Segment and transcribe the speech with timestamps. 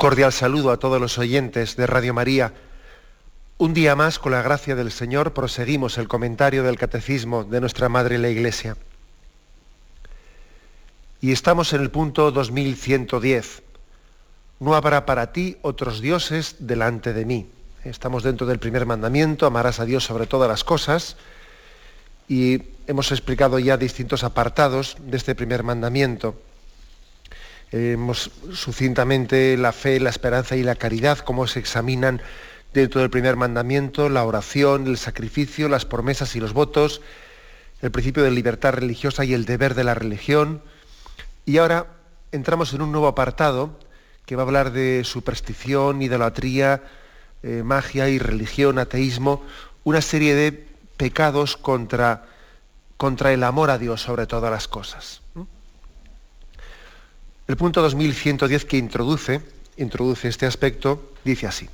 [0.00, 2.54] Cordial saludo a todos los oyentes de Radio María.
[3.58, 7.90] Un día más, con la gracia del Señor, proseguimos el comentario del Catecismo de nuestra
[7.90, 8.78] Madre la Iglesia.
[11.20, 13.62] Y estamos en el punto 2110.
[14.60, 17.50] No habrá para ti otros dioses delante de mí.
[17.84, 21.18] Estamos dentro del primer mandamiento, amarás a Dios sobre todas las cosas.
[22.26, 26.40] Y hemos explicado ya distintos apartados de este primer mandamiento
[27.72, 32.20] hemos sucintamente la fe, la esperanza y la caridad, cómo se examinan
[32.72, 37.00] dentro del primer mandamiento, la oración, el sacrificio, las promesas y los votos,
[37.82, 40.62] el principio de libertad religiosa y el deber de la religión.
[41.46, 41.86] Y ahora
[42.32, 43.78] entramos en un nuevo apartado
[44.26, 46.82] que va a hablar de superstición, idolatría,
[47.42, 49.42] eh, magia y religión, ateísmo,
[49.82, 52.26] una serie de pecados contra,
[52.96, 55.22] contra el amor a Dios sobre todas las cosas.
[57.50, 59.42] El punto 2110 que introduce,
[59.76, 61.68] introduce este aspecto dice así.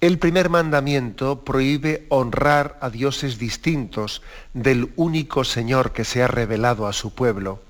[0.00, 4.22] El primer mandamiento prohíbe honrar a dioses distintos
[4.54, 7.60] del único Señor que se ha revelado a su pueblo.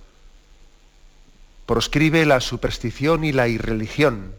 [1.66, 4.32] Proscribe la superstición y la irreligión.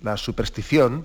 [0.00, 1.04] La superstición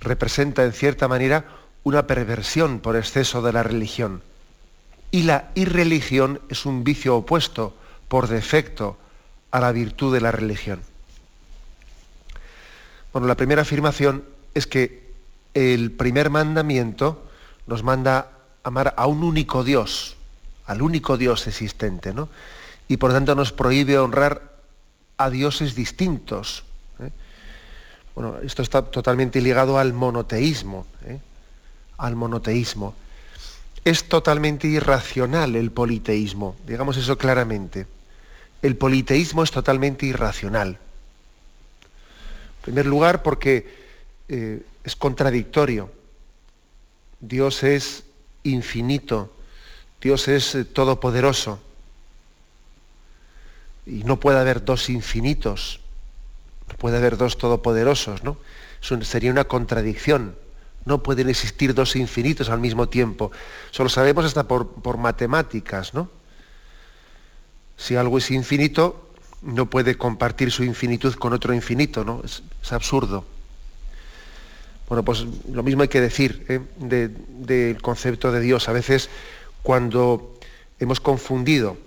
[0.00, 1.44] representa en cierta manera
[1.84, 4.22] una perversión por exceso de la religión.
[5.10, 7.76] Y la irreligión es un vicio opuesto,
[8.08, 8.96] por defecto,
[9.50, 10.80] a la virtud de la religión.
[13.12, 14.24] Bueno, la primera afirmación
[14.54, 15.10] es que
[15.54, 17.24] el primer mandamiento
[17.66, 18.30] nos manda
[18.62, 20.16] amar a un único Dios,
[20.66, 22.28] al único Dios existente, ¿no?
[22.88, 24.42] Y por tanto nos prohíbe honrar
[25.16, 26.64] a dioses distintos.
[27.00, 27.10] ¿eh?
[28.14, 31.18] Bueno, esto está totalmente ligado al monoteísmo, ¿eh?
[31.98, 32.94] al monoteísmo.
[33.84, 37.86] Es totalmente irracional el politeísmo, digamos eso claramente
[38.62, 40.68] el politeísmo es totalmente irracional.
[40.68, 43.80] En primer lugar, porque
[44.28, 45.90] eh, es contradictorio.
[47.20, 48.04] Dios es
[48.42, 49.32] infinito,
[50.00, 51.60] Dios es eh, todopoderoso.
[53.86, 55.80] Y no puede haber dos infinitos,
[56.68, 58.36] no puede haber dos todopoderosos, ¿no?
[59.02, 60.36] sería una contradicción.
[60.86, 63.30] No pueden existir dos infinitos al mismo tiempo.
[63.70, 66.08] Eso lo sabemos hasta por, por matemáticas, ¿no?
[67.80, 69.08] Si algo es infinito,
[69.40, 72.20] no puede compartir su infinitud con otro infinito, ¿no?
[72.22, 73.24] Es, absurdo.
[74.86, 76.60] Bueno, pues lo mismo hay que decir ¿eh?
[76.76, 78.68] del concepto de Dios.
[78.68, 79.08] A veces
[79.62, 80.38] cuando
[80.78, 81.78] hemos confundido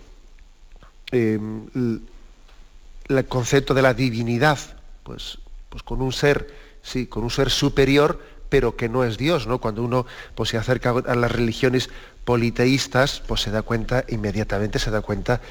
[1.11, 4.57] em, el, concepto de la divinidad,
[5.03, 5.37] pues,
[5.69, 6.51] pues con un ser,
[6.81, 9.59] sí, con un ser superior, pero que no es Dios, ¿no?
[9.59, 10.05] Cuando uno
[10.35, 11.89] pues, se acerca a las religiones
[12.23, 15.41] politeístas, pues se da cuenta, inmediatamente se da cuenta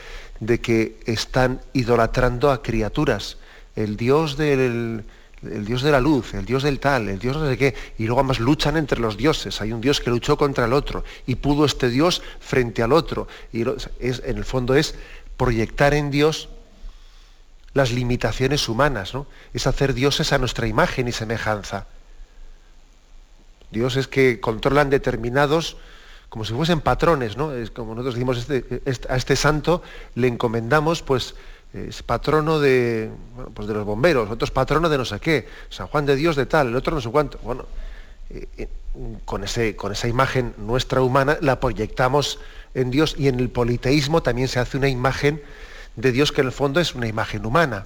[0.42, 3.38] de que están idolatrando a criaturas.
[3.76, 5.04] El Dios del
[5.42, 8.06] el Dios de la luz, el Dios del tal, el Dios no sé qué, y
[8.06, 9.60] luego además luchan entre los dioses.
[9.60, 13.26] Hay un Dios que luchó contra el otro y pudo este Dios frente al otro.
[13.52, 13.64] Y
[13.98, 14.94] es, en el fondo es
[15.36, 16.48] proyectar en Dios
[17.74, 19.26] las limitaciones humanas, ¿no?
[19.52, 21.86] Es hacer dioses a nuestra imagen y semejanza.
[23.70, 25.76] Dioses que controlan determinados
[26.32, 27.52] como si fuesen patrones, ¿no?
[27.52, 29.82] Es como nosotros decimos, este, este, a este santo
[30.14, 31.34] le encomendamos, pues,
[31.74, 33.10] es patrono de,
[33.52, 36.34] pues de los bomberos, otro es patrono de no sé qué, San Juan de Dios
[36.34, 37.36] de tal, el otro no sé cuánto.
[37.42, 37.66] Bueno,
[38.30, 38.68] eh, eh,
[39.26, 42.38] con, ese, con esa imagen nuestra humana la proyectamos
[42.72, 45.42] en Dios y en el politeísmo también se hace una imagen
[45.96, 47.84] de Dios que en el fondo es una imagen humana.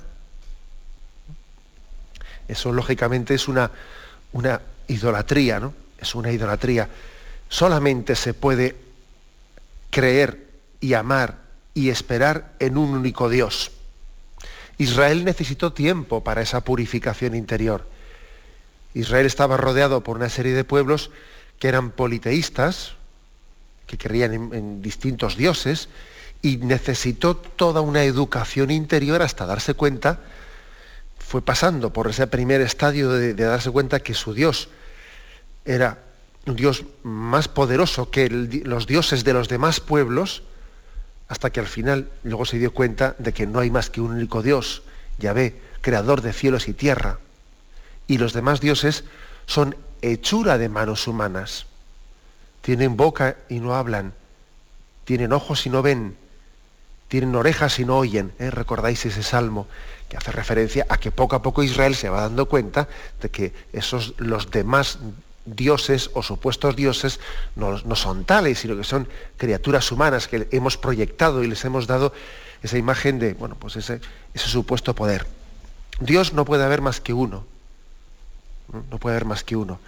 [2.46, 3.72] Eso lógicamente es una,
[4.32, 5.75] una idolatría, ¿no?
[5.99, 6.88] Es una idolatría
[7.48, 8.76] solamente se puede
[9.90, 10.46] creer
[10.81, 11.38] y amar
[11.75, 13.70] y esperar en un único Dios.
[14.78, 17.88] Israel necesitó tiempo para esa purificación interior.
[18.94, 21.10] Israel estaba rodeado por una serie de pueblos
[21.58, 22.93] que eran politeístas,
[23.87, 25.88] que creían en, distintos dioses,
[26.42, 30.20] y necesitó toda una educación interior hasta darse cuenta,
[31.19, 34.69] fue pasando por ese primer estadio de darse cuenta que su Dios
[35.64, 36.05] era
[36.46, 40.43] Dios más poderoso que los dioses de los demás pueblos,
[41.28, 44.12] hasta que al final luego se dio cuenta de que no hay más que un
[44.12, 44.82] único Dios
[45.19, 47.19] Yahvé, creador de cielos y tierra.
[48.06, 49.04] Y los demás dioses
[49.46, 51.66] son hechura de manos humanas.
[52.62, 54.12] Tienen boca y no hablan,
[55.04, 56.16] tienen ojos y no ven,
[57.08, 58.32] tienen orejas y no oyen.
[58.38, 58.50] ¿eh?
[58.50, 59.66] ¿Recordáis ese salmo
[60.08, 62.88] que hace referencia a que poco a poco Israel se va dando cuenta
[63.20, 64.99] de que esos, los demás
[65.46, 67.20] dioses o supuestos dioses
[67.54, 72.12] no, son tales, sino que son criaturas humanas que hemos proyectado y les hemos dado
[72.62, 74.00] esa imagen de, bueno, pues ese,
[74.34, 75.26] ese supuesto poder.
[76.00, 77.46] Dios no puede haber más que uno.
[78.90, 79.78] No puede haber más que uno.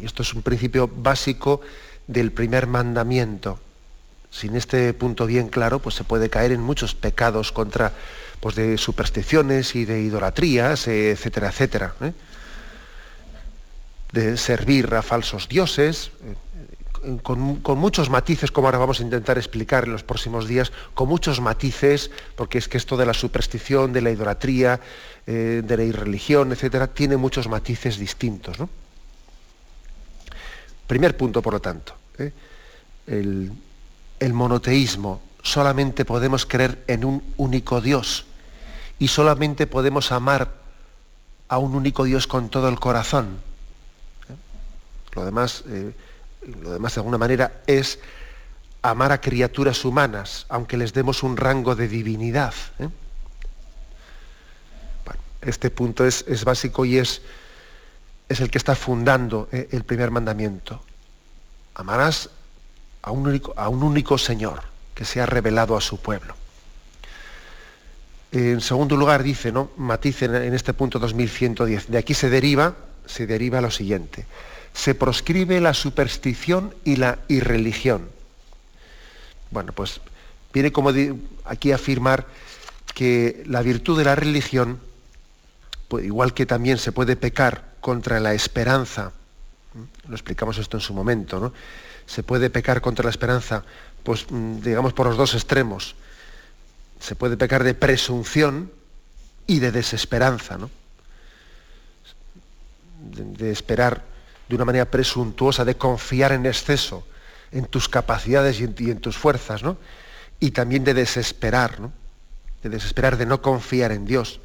[0.00, 1.60] Y esto es un principio básico
[2.06, 3.60] del primer mandamiento.
[4.30, 7.92] Sin este punto bien claro, pues se puede caer en muchos pecados contra
[8.40, 11.94] pues de supersticiones y de idolatrías, etcétera, etcétera.
[12.00, 12.12] ¿eh?
[14.12, 19.84] De servir a falsos dioses, eh, con, muchos matices, como ahora vamos a intentar explicar
[19.84, 24.00] en los próximos días, con muchos matices, porque es que esto de la superstición, de
[24.00, 24.80] la idolatría,
[25.26, 28.58] eh, de la irreligión, etcétera, tiene muchos matices distintos.
[28.58, 28.68] ¿no?
[30.86, 31.94] Primer punto, por lo tanto,
[33.06, 33.52] el,
[34.18, 38.26] el monoteísmo, solamente podemos creer en un único Dios
[38.98, 40.52] y solamente podemos amar
[41.48, 43.47] a un único Dios con todo el corazón.
[45.08, 45.14] ¿Eh?
[45.14, 45.92] Lo, demás, eh,
[46.62, 47.98] lo demás, de alguna manera, es
[48.82, 52.54] amar a criaturas humanas, aunque les demos un rango de divinidad.
[52.78, 52.88] ¿eh?
[55.40, 57.22] este punto es, es, básico y es,
[58.28, 60.82] es el que está fundando el primer mandamiento.
[61.74, 62.28] Amarás
[63.02, 64.62] a un, único, a un único Señor
[64.94, 66.34] que se ha revelado a su pueblo.
[68.32, 69.70] En segundo lugar, dice, ¿no?
[69.76, 71.88] Matice en este punto 2110.
[71.88, 72.74] De aquí se deriva,
[73.06, 74.26] se deriva lo siguiente.
[74.72, 78.08] Se proscribe la superstición y la irreligión.
[79.50, 80.00] Bueno, pues
[80.52, 80.92] viene como
[81.44, 82.26] aquí afirmar
[82.94, 84.80] que la virtud de la religión,
[85.88, 89.12] pues igual que también se puede pecar contra la esperanza,
[90.08, 91.52] lo explicamos esto en su momento, ¿no?
[92.06, 93.64] Se puede pecar contra la esperanza,
[94.02, 95.94] pues mm, digamos por los dos extremos
[97.00, 98.70] se puede pecar de presunción
[99.46, 100.70] y de desesperanza, ¿no?
[103.00, 104.02] de, esperar
[104.48, 107.06] de una manera presuntuosa, de confiar en exceso
[107.52, 109.78] en tus capacidades y en, tus fuerzas, ¿no?
[110.40, 111.92] y también de desesperar, ¿no?
[112.62, 114.40] de desesperar, de no confiar en Dios.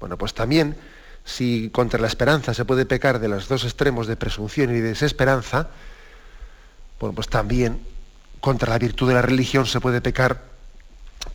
[0.00, 0.76] Bueno, pues también
[1.24, 4.88] si contra la esperanza se puede pecar de los dos extremos de presunción y de
[4.88, 5.68] desesperanza,
[7.00, 7.80] bueno, pues también
[8.40, 10.42] contra la virtud de la religión se puede pecar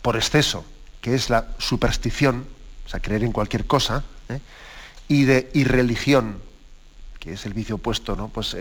[0.02, 0.64] por exceso,
[1.00, 2.46] que es la superstición,
[2.86, 4.40] o sea, creer en cualquier cosa, ¿eh?
[5.08, 6.38] y de irreligión,
[7.24, 8.28] que es el vicio opuesto, ¿no?
[8.28, 8.56] Pues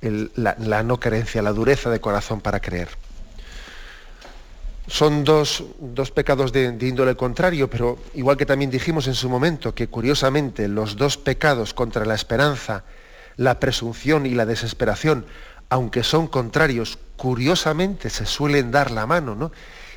[0.00, 2.88] la, no creencia, la dureza de corazón para creer.
[4.86, 5.62] Son dos,
[6.14, 10.66] pecados de, de, índole contrario, pero igual que también dijimos en su momento que curiosamente
[10.68, 12.84] los dos pecados contra la esperanza,
[13.36, 15.26] la presunción y la desesperación,
[15.68, 19.52] aunque son contrarios, curiosamente se suelen dar la mano, ¿no?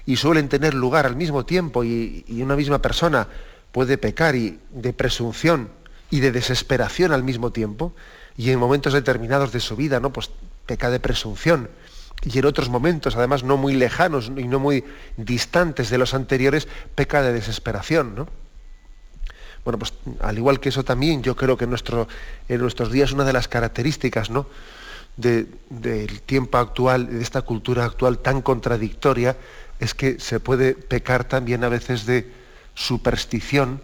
[0.06, 3.28] y suelen tener lugar al mismo tiempo y, una misma persona
[3.72, 5.70] puede pecar y de presunción
[6.14, 7.92] y de desesperación al mismo tiempo
[8.38, 10.14] y en momentos determinados de su vida, ¿no?
[10.14, 10.30] Pues
[10.68, 11.72] peca de presunción
[12.22, 14.84] y en otros momentos, además no muy lejanos y no muy
[15.18, 18.28] distantes de los anteriores, peca de desesperación, ¿no?
[19.66, 21.76] Bueno, pues al igual que eso también, yo creo que en,
[22.48, 24.46] en nuestros días una de las características, ¿no?
[25.18, 29.36] del tiempo actual, de esta cultura actual tan contradictoria,
[29.80, 32.32] es que se puede pecar también a veces de
[32.76, 33.82] superstición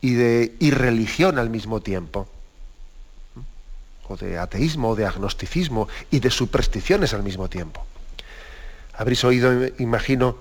[0.00, 2.28] y de irreligión al mismo tiempo.
[4.08, 7.84] O de ateísmo, o de agnosticismo y de supersticiones al mismo tiempo.
[8.94, 10.36] Habréis oído, imagino,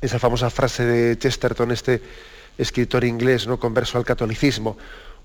[0.00, 2.02] esa famosa frase de Chesterton, este
[2.56, 3.58] escritor inglés, ¿no?
[3.58, 4.76] converso al catolicismo,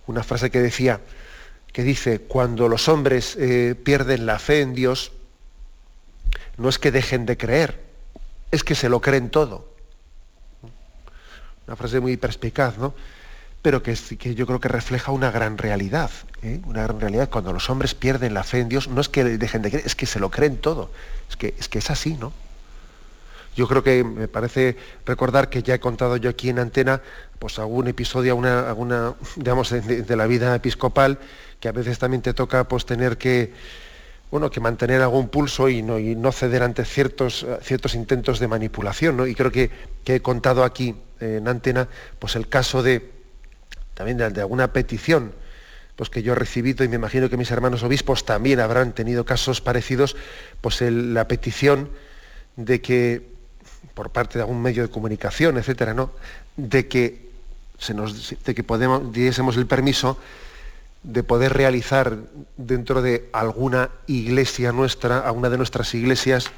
[0.07, 1.01] una frase que decía,
[1.71, 5.11] que dice, cuando los hombres eh, pierden la fe en Dios,
[6.57, 7.81] no es que dejen de creer,
[8.51, 9.73] es que se lo creen todo.
[11.65, 12.93] Una frase muy perspicaz, ¿no?
[13.63, 16.11] Pero que, que yo creo que refleja una gran realidad.
[16.43, 16.61] ¿eh?
[16.65, 17.29] Una gran realidad.
[17.31, 19.95] Cuando los hombres pierden la fe en Dios, no es que dejen de creer, es
[19.95, 20.91] que se lo creen todo.
[21.29, 22.31] Es que es, que es así, ¿no?
[23.55, 27.01] Yo creo que me parece recordar que ya he contado yo aquí en antena
[27.37, 31.19] pues algún episodio, alguna, digamos, de, la vida episcopal,
[31.59, 33.53] que a veces también te toca pues tener que,
[34.31, 38.47] bueno, que mantener algún pulso y no, y no ceder ante ciertos, ciertos intentos de
[38.47, 39.17] manipulación.
[39.17, 39.27] ¿no?
[39.27, 39.69] Y creo que,
[40.05, 41.87] he contado aquí en antena
[42.19, 43.12] pues el caso de
[43.93, 45.33] también de, alguna petición
[45.95, 49.25] pues que yo he recibido y me imagino que mis hermanos obispos también habrán tenido
[49.25, 50.15] casos parecidos,
[50.59, 51.89] pues la petición
[52.55, 53.21] de que
[53.93, 56.11] por parte de algún medio de comunicación, etcétera, ¿no?
[56.57, 57.29] de que
[57.77, 58.65] se nos, de que
[59.11, 60.17] diésemos el permiso
[61.03, 62.17] de poder realizar
[62.55, 66.49] dentro de alguna iglesia nuestra, alguna de nuestras iglesias,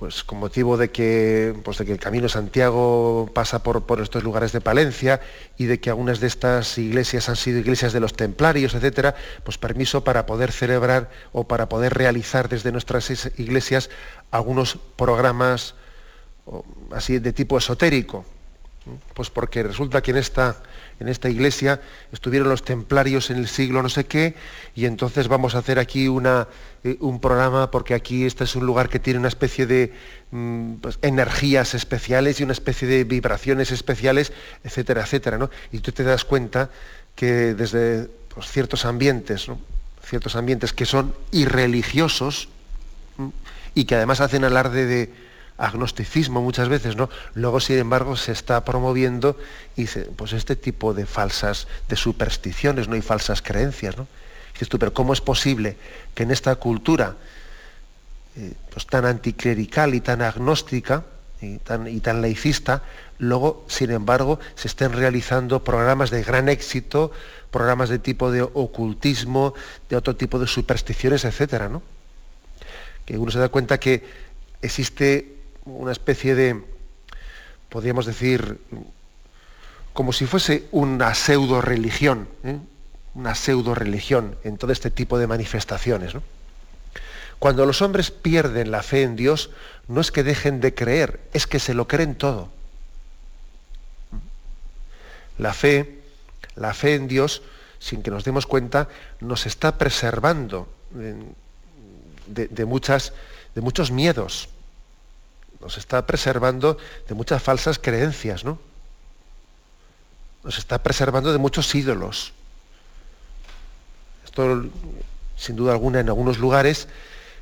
[0.00, 4.24] pues con motivo de que, pues de que el Camino Santiago pasa por, por, estos
[4.24, 5.20] lugares de Palencia
[5.58, 9.14] y de que algunas de estas iglesias han sido iglesias de los templarios, etcétera,
[9.44, 13.90] pues permiso para poder celebrar o para poder realizar desde nuestras iglesias
[14.30, 15.74] algunos programas
[16.92, 18.24] así de tipo esotérico.
[19.12, 20.62] Pues porque resulta que en esta,
[21.00, 21.80] en esta iglesia
[22.12, 24.34] estuvieron los templarios en el siglo no sé qué,
[24.74, 26.46] y entonces vamos a hacer aquí una,
[26.84, 29.92] eh, un programa porque aquí este es un lugar que tiene una especie de
[30.30, 35.38] mm, pues, energías especiales y una especie de vibraciones especiales, etcétera, etcétera.
[35.38, 35.50] ¿no?
[35.72, 36.70] Y tú te das cuenta
[37.14, 39.46] que desde pues, ciertos ambientes,
[40.04, 42.48] ciertos ambientes que son irreligiosos
[43.74, 45.29] y que además hacen alarde de
[45.60, 47.10] agnosticismo muchas veces, ¿no?
[47.34, 49.36] Luego, sin embargo, se está promoviendo
[49.76, 49.86] y
[50.16, 52.96] pues este tipo de falsas, de supersticiones, ¿no?
[52.96, 54.08] Y falsas creencias, ¿no?
[54.54, 55.76] Dices tú, pero ¿cómo es posible
[56.14, 57.16] que en esta cultura
[58.36, 61.04] eh, pues tan anticlerical y tan agnóstica
[61.40, 62.82] y tan, y tan laicista,
[63.18, 67.12] luego, sin embargo, se estén realizando programas de gran éxito,
[67.50, 69.54] programas de tipo de ocultismo,
[69.88, 71.82] de otro tipo de supersticiones, etcétera, ¿no?
[73.04, 74.04] Que uno se da cuenta que
[74.62, 75.39] existe
[75.76, 76.62] una especie de,
[77.68, 78.60] podríamos decir,
[79.92, 82.58] como si fuese una pseudo religión, ¿eh?
[83.14, 86.14] una pseudo religión en todo este tipo de manifestaciones.
[87.38, 89.50] Cuando los hombres pierden la fe en Dios,
[89.88, 92.48] no es que dejen de creer, es que se lo creen todo.
[95.38, 96.00] La fe,
[96.54, 97.42] la fe en Dios,
[97.78, 98.88] sin que nos demos cuenta,
[99.20, 100.68] nos está preservando
[102.66, 103.14] muchas,
[103.54, 104.50] de muchos miedos
[105.60, 108.58] nos está preservando de muchas falsas creencias, ¿no?
[110.42, 112.32] Nos está preservando de muchos ídolos.
[114.24, 114.64] Esto,
[115.36, 116.88] sin duda alguna, en algunos lugares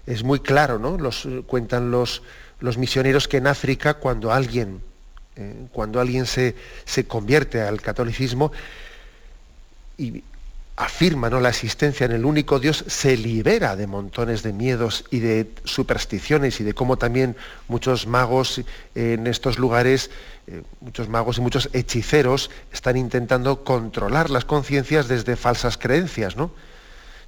[0.06, 0.98] es muy claro, ¿no?
[0.98, 2.22] Los, cuentan los,
[2.60, 4.82] los misioneros que en África, cuando alguien,
[5.36, 6.56] eh, cuando alguien se,
[6.86, 8.50] se convierte al catolicismo,
[9.96, 10.24] y
[10.78, 15.50] afirma la existencia en el único Dios, se libera de montones de miedos y de
[15.64, 17.34] supersticiones y de cómo también
[17.66, 18.62] muchos magos
[18.94, 20.10] en estos lugares,
[20.46, 26.52] eh, muchos magos y muchos hechiceros están intentando controlar las conciencias desde falsas creencias, ¿no?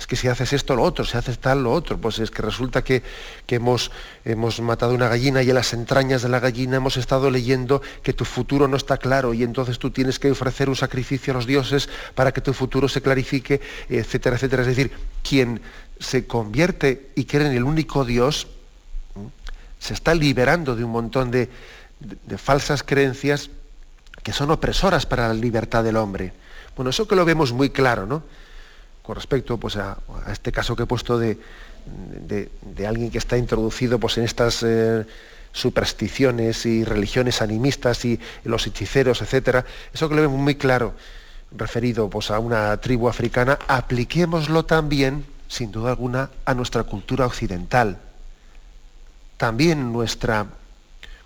[0.00, 2.40] Es que si haces esto, lo otro, si haces tal, lo otro, pues es que
[2.40, 3.02] resulta que,
[3.49, 3.90] hemos,
[4.25, 8.14] hemos matado una gallina y en las entrañas de la gallina hemos estado leyendo que
[8.14, 11.47] tu futuro no está claro y entonces tú tienes que ofrecer un sacrificio a los
[11.47, 14.62] dioses para que tu futuro se clarifique, etcétera, etcétera.
[14.62, 14.90] Es decir,
[15.23, 15.61] quien
[15.99, 18.47] se convierte y cree en el único Dios,
[19.78, 21.50] se está liberando de un montón de,
[22.00, 23.50] de falsas creencias
[24.23, 26.33] que son opresoras para la libertad del hombre.
[26.75, 28.23] Bueno, eso que lo vemos muy claro, ¿no?
[29.02, 29.99] Con respecto pues, a,
[30.30, 31.38] este caso que he puesto de,
[32.87, 35.04] alguien que está introducido pues, en estas eh,
[35.52, 40.95] supersticiones y religiones animistas y, los hechiceros, etcétera, eso que lo vemos muy claro,
[41.52, 47.99] referido pues, a una tribu africana, apliquémoslo también, sin duda alguna, a nuestra cultura occidental.
[49.37, 50.47] También nuestra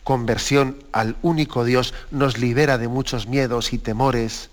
[0.04, 4.50] conversión al único Dios nos libera de muchos miedos y temores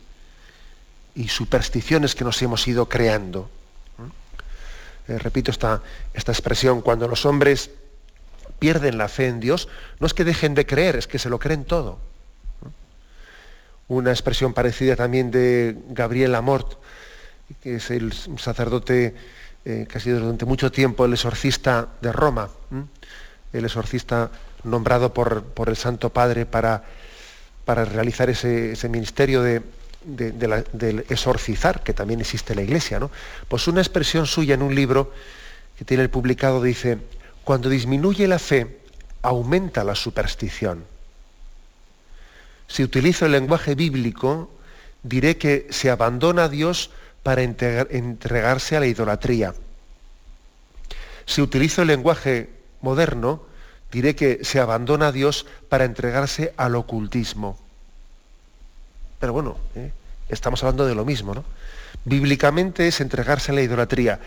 [1.15, 3.49] y supersticiones que nos hemos ido creando.
[5.07, 5.81] Eh, repito esta,
[6.13, 7.71] esta expresión, cuando los hombres
[8.59, 9.67] pierden la fe en Dios,
[9.99, 11.99] no es que dejen de creer, es que se lo creen todo.
[13.87, 16.77] Una expresión parecida también de Gabriel Amort,
[17.61, 19.15] que es el sacerdote
[19.65, 22.49] eh, que ha sido durante mucho tiempo el exorcista de Roma,
[23.51, 24.31] el exorcista
[24.63, 26.83] nombrado por, por, el Santo Padre para,
[27.65, 29.61] para realizar ese, ese ministerio de,
[30.03, 33.11] del exorcizar, que también existe en la iglesia, ¿no?
[33.47, 35.11] Pues una expresión suya en un libro
[35.77, 36.97] que tiene el publicado dice,
[37.43, 38.79] cuando disminuye la fe,
[39.21, 40.85] aumenta la superstición.
[42.67, 44.49] Si utilizo el lenguaje bíblico,
[45.03, 46.91] diré que se abandona a Dios
[47.23, 49.53] para entregarse a la idolatría.
[51.25, 52.49] Si utilizo el lenguaje
[52.81, 53.43] moderno,
[53.91, 57.59] diré que se abandona a Dios para entregarse al ocultismo.
[59.21, 59.91] Pero bueno, ¿eh?
[60.29, 61.45] estamos hablando de lo mismo, ¿no?
[62.05, 64.19] Bíblicamente es entregarse a la idolatría.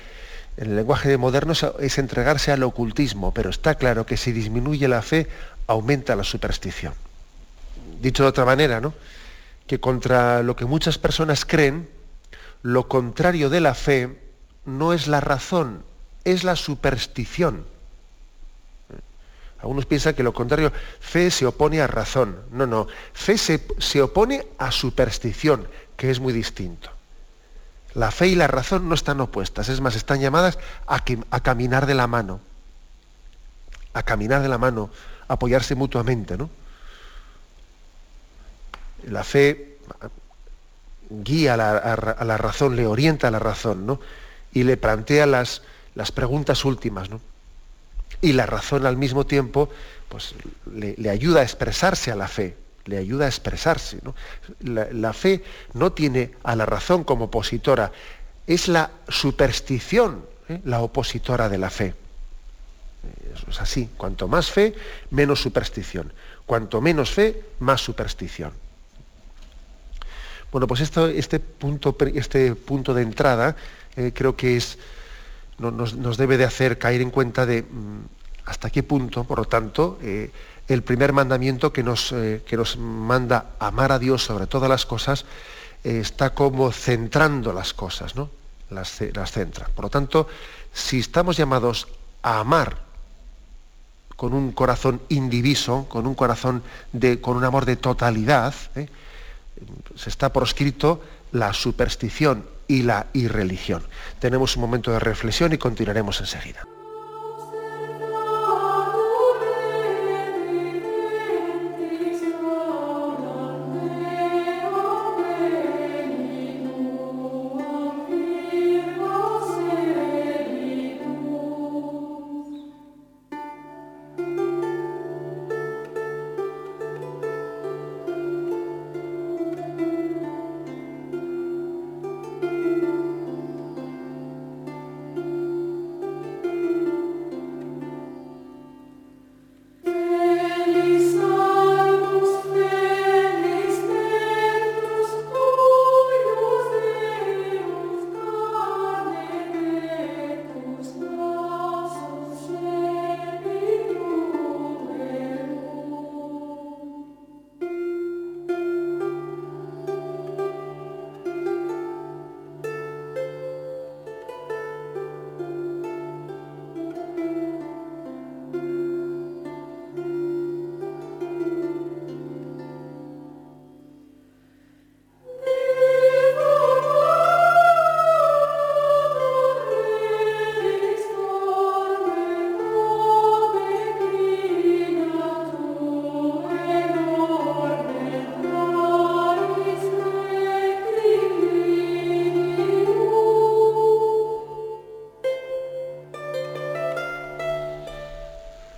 [0.56, 5.02] En el lenguaje moderno es entregarse al ocultismo, pero está claro que si disminuye la
[5.02, 5.26] fe,
[5.66, 6.94] aumenta la superstición.
[8.00, 8.94] Dicho de otra manera, ¿no?
[9.66, 11.88] Que contra lo que muchas personas creen,
[12.62, 14.20] lo contrario de la fe
[14.64, 15.82] no es la razón,
[16.22, 17.64] es la superstición.
[19.64, 22.38] Algunos piensan que lo contrario, fe se opone a razón.
[22.50, 25.66] No, no, fe se, se opone a superstición,
[25.96, 26.90] que es muy distinto.
[27.94, 31.02] La fe y la razón no están opuestas, es más, están llamadas a,
[31.40, 32.40] caminar de la mano,
[33.94, 34.90] a caminar de la mano,
[35.28, 36.36] a apoyarse mutuamente.
[36.36, 36.50] ¿no?
[39.04, 39.78] La fe
[41.08, 43.98] guía a la, razón, le orienta a la razón, ¿no?
[44.52, 45.62] y le plantea las,
[45.94, 47.08] las preguntas últimas.
[47.08, 47.22] ¿no?
[48.20, 49.68] Y la razón al mismo tiempo
[50.08, 50.34] pues,
[50.66, 52.56] le ayuda a expresarse a la fe
[52.86, 53.98] le ayuda a expresarse.
[54.60, 55.42] La, fe
[55.72, 57.92] no tiene a la razón como opositora,
[58.46, 60.60] es la superstición ¿eh?
[60.64, 61.94] la opositora de la fe.
[63.34, 64.74] Eso es así, cuanto más fe,
[65.10, 66.12] menos superstición.
[66.46, 68.52] Cuanto menos fe, más superstición.
[70.52, 73.56] Bueno, pues esto, este, punto, este punto de entrada
[73.96, 74.78] eh, creo que es,
[75.58, 79.98] nos, debe de hacer caer en cuenta de mm, hasta qué punto, por lo tanto,
[80.02, 80.30] eh,
[80.68, 84.86] el primer mandamiento que nos, eh, que nos manda amar a Dios sobre todas las
[84.86, 85.24] cosas,
[85.82, 88.30] eh, está como centrando las cosas, ¿no?
[88.70, 89.68] Las, las, centra.
[89.74, 90.26] Por lo tanto,
[90.72, 91.86] si estamos llamados
[92.22, 92.78] a amar
[94.16, 98.54] con un corazón indiviso, con un corazón de, con un amor de totalidad,
[99.94, 103.82] se está proscrito la superstición y la irreligión.
[104.18, 106.66] Tenemos un momento de reflexión y continuaremos enseguida.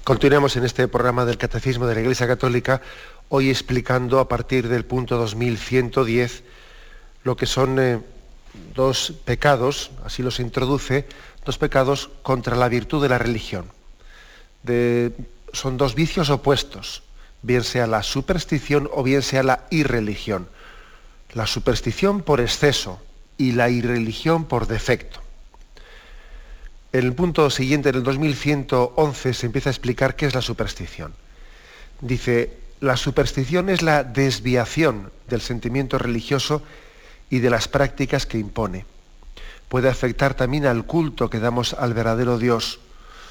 [0.06, 2.80] Continuamos en este programa del Catecismo de la Iglesia Católica,
[3.28, 6.44] hoy explicando a partir del punto 2110
[7.24, 7.98] lo que son eh,
[8.72, 11.08] dos pecados, así los introduce,
[11.44, 13.66] dos pecados contra la virtud de la religión.
[15.52, 17.02] son dos vicios opuestos,
[17.42, 20.46] bien sea la superstición o bien sea la irreligión.
[21.32, 23.02] La superstición por exceso
[23.38, 25.25] y la irreligión por defecto.
[26.92, 31.14] En el punto siguiente, en el 2111, se empieza a explicar qué es la superstición.
[32.00, 36.62] Dice, la superstición es la desviación del sentimiento religioso
[37.30, 38.86] y de las prácticas que impone.
[39.68, 42.78] Puede afectar también al culto que damos al verdadero Dios.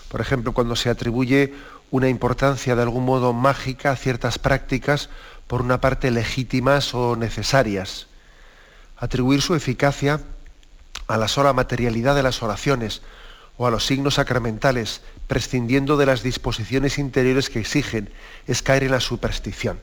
[0.09, 1.53] Por ejemplo, cuando se atribuye
[1.91, 5.09] una importancia de algún modo mágica a ciertas prácticas,
[5.47, 8.07] por una parte legítimas o necesarias.
[8.97, 10.21] Atribuir su eficacia
[11.07, 13.01] a la sola materialidad de las oraciones
[13.57, 18.09] o a los signos sacramentales, prescindiendo de las disposiciones interiores que exigen,
[18.47, 19.79] es caer en la superstición.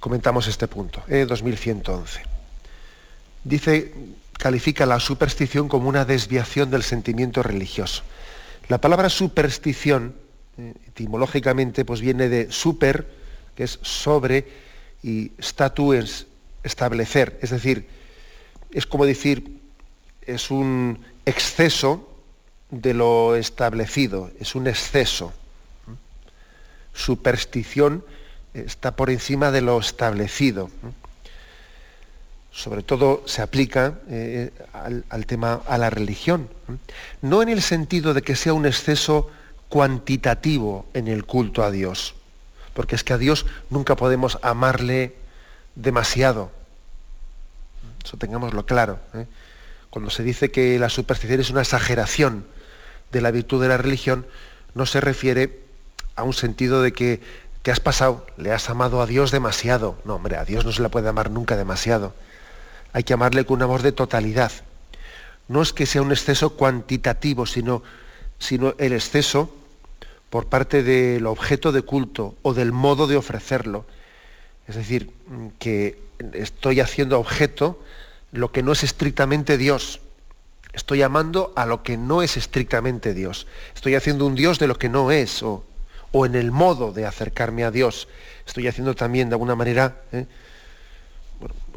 [0.00, 2.22] Comentamos este punto, eh, 2111.
[3.44, 3.92] Dice,
[4.32, 8.02] califica la superstición como una desviación del sentimiento religioso.
[8.68, 10.14] La palabra superstición,
[10.58, 13.06] eh, etimológicamente, pues viene de super,
[13.54, 14.46] que es sobre,
[15.02, 16.26] y statu es
[16.62, 17.86] establecer, es decir,
[18.72, 19.60] es como decir,
[20.22, 22.15] es un exceso
[22.70, 25.32] de lo establecido, es un exceso.
[26.92, 28.04] Superstición
[28.54, 30.70] está por encima de lo establecido.
[32.50, 36.48] Sobre todo se aplica eh, al, tema, a la religión.
[37.20, 39.30] No en el sentido de que sea un exceso
[39.68, 42.14] cuantitativo en el culto a Dios,
[42.72, 45.16] porque es que a Dios nunca podemos amarle
[45.74, 46.50] demasiado.
[48.02, 48.98] Eso tengámoslo claro.
[49.14, 49.26] ¿eh?
[49.96, 52.44] Cuando se dice que la superstición es una exageración
[53.12, 54.26] de la virtud de la religión,
[54.74, 55.60] no se refiere
[56.16, 57.22] a un sentido de que
[57.62, 59.96] te has pasado, le has amado a Dios demasiado.
[60.04, 62.12] No, hombre, a Dios no se le puede amar nunca demasiado.
[62.92, 64.52] Hay que amarle con un amor de totalidad.
[65.48, 67.82] No es que sea un exceso cuantitativo, sino,
[68.38, 69.50] sino el exceso
[70.28, 73.86] por parte del objeto de culto o del modo de ofrecerlo.
[74.68, 75.10] Es decir,
[75.58, 75.98] que
[76.34, 77.80] estoy haciendo objeto
[78.36, 80.00] lo que no es estrictamente Dios.
[80.72, 83.46] Estoy amando a lo que no es estrictamente Dios.
[83.74, 85.64] Estoy haciendo un Dios de lo que no es, o,
[86.12, 88.08] en el modo de acercarme a Dios.
[88.46, 90.26] Estoy haciendo también de alguna manera, ¿eh?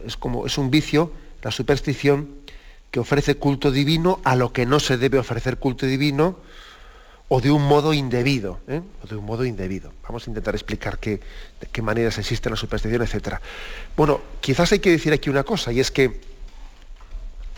[0.05, 2.29] es como es un vicio, la superstición,
[2.91, 6.37] que ofrece culto divino a lo que no se debe ofrecer culto divino,
[7.29, 8.81] o de un modo indebido, ¿eh?
[9.03, 9.93] o de un modo indebido.
[10.03, 11.21] Vamos a intentar explicar qué,
[11.61, 13.35] de qué maneras existe la superstición, etc.
[13.95, 16.19] Bueno, quizás hay que decir aquí una cosa, y es que,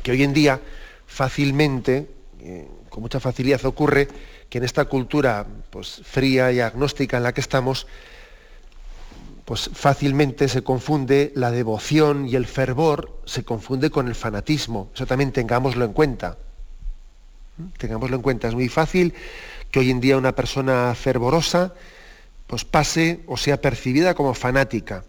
[0.04, 0.62] que hoy en día
[1.08, 2.10] fácilmente,
[2.40, 4.08] eh, con mucha facilidad ocurre
[4.50, 7.88] que en esta cultura pues, fría y agnóstica en la que estamos,
[9.46, 14.90] pues fácilmente se confunde la devoción y el fervor, se confunde con el fanatismo.
[14.94, 16.38] Eso también tengámoslo en cuenta.
[17.58, 17.68] ¿Mm?
[17.78, 18.48] Tengámoslo en cuenta.
[18.48, 19.14] Es muy fácil
[19.70, 21.74] que hoy en día una persona fervorosa
[22.48, 25.06] pues pase o sea percibida como fanática.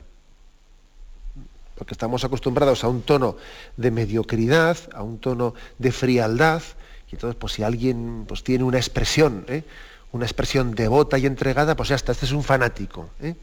[1.75, 3.37] Porque estamos acostumbrados a un tono
[3.77, 6.63] de mediocridad, a un tono de frialdad,
[7.11, 9.65] y entonces pues si alguien pues, tiene una expresión, ¿eh?
[10.13, 13.09] una expresión devota y entregada, pues ya está, este es un fanático.
[13.21, 13.35] ¿eh?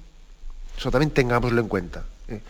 [0.78, 2.04] Eso también tengámoslo en cuenta.
[2.28, 2.42] ¿eh?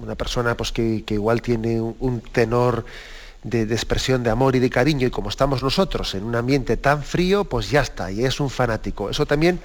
[0.00, 2.84] Una persona pues, que, igual tiene un tenor
[3.42, 7.02] de, expresión de amor y de cariño, y como estamos nosotros en un ambiente tan
[7.02, 9.10] frío, pues ya está, y es un fanático.
[9.10, 9.60] Eso también,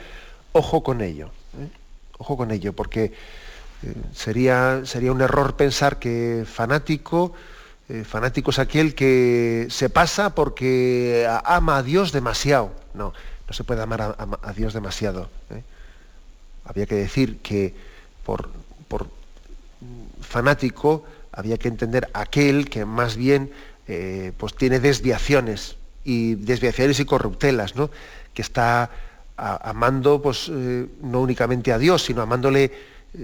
[0.52, 1.28] ojo con ello,
[1.60, 1.70] ¿eh?
[2.18, 3.14] ojo con ello, porque
[3.84, 7.34] eh, sería, sería un error pensar que fanático,
[7.88, 12.72] eh, fanático es aquel que se pasa porque ama a Dios demasiado.
[12.94, 13.14] No,
[13.48, 15.30] no se puede amar a, Dios demasiado.
[16.66, 17.74] Había que decir que
[18.24, 18.50] por,
[18.88, 19.08] por
[20.22, 23.52] fanático había que entender aquel que más bien
[23.88, 27.90] eh, pues tiene desviaciones y desviaciones y corruptelas, ¿no?
[28.34, 28.92] que está
[29.36, 32.72] amando pues, eh, no únicamente a Dios, sino amándole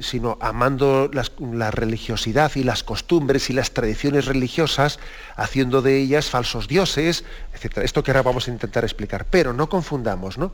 [0.02, 5.00] sino amando la religiosidad y las costumbres y las tradiciones religiosas,
[5.36, 7.80] haciendo de ellas falsos dioses, etc.
[7.80, 9.26] Esto que ahora vamos a intentar explicar.
[9.30, 10.52] Pero no confundamos, ¿no?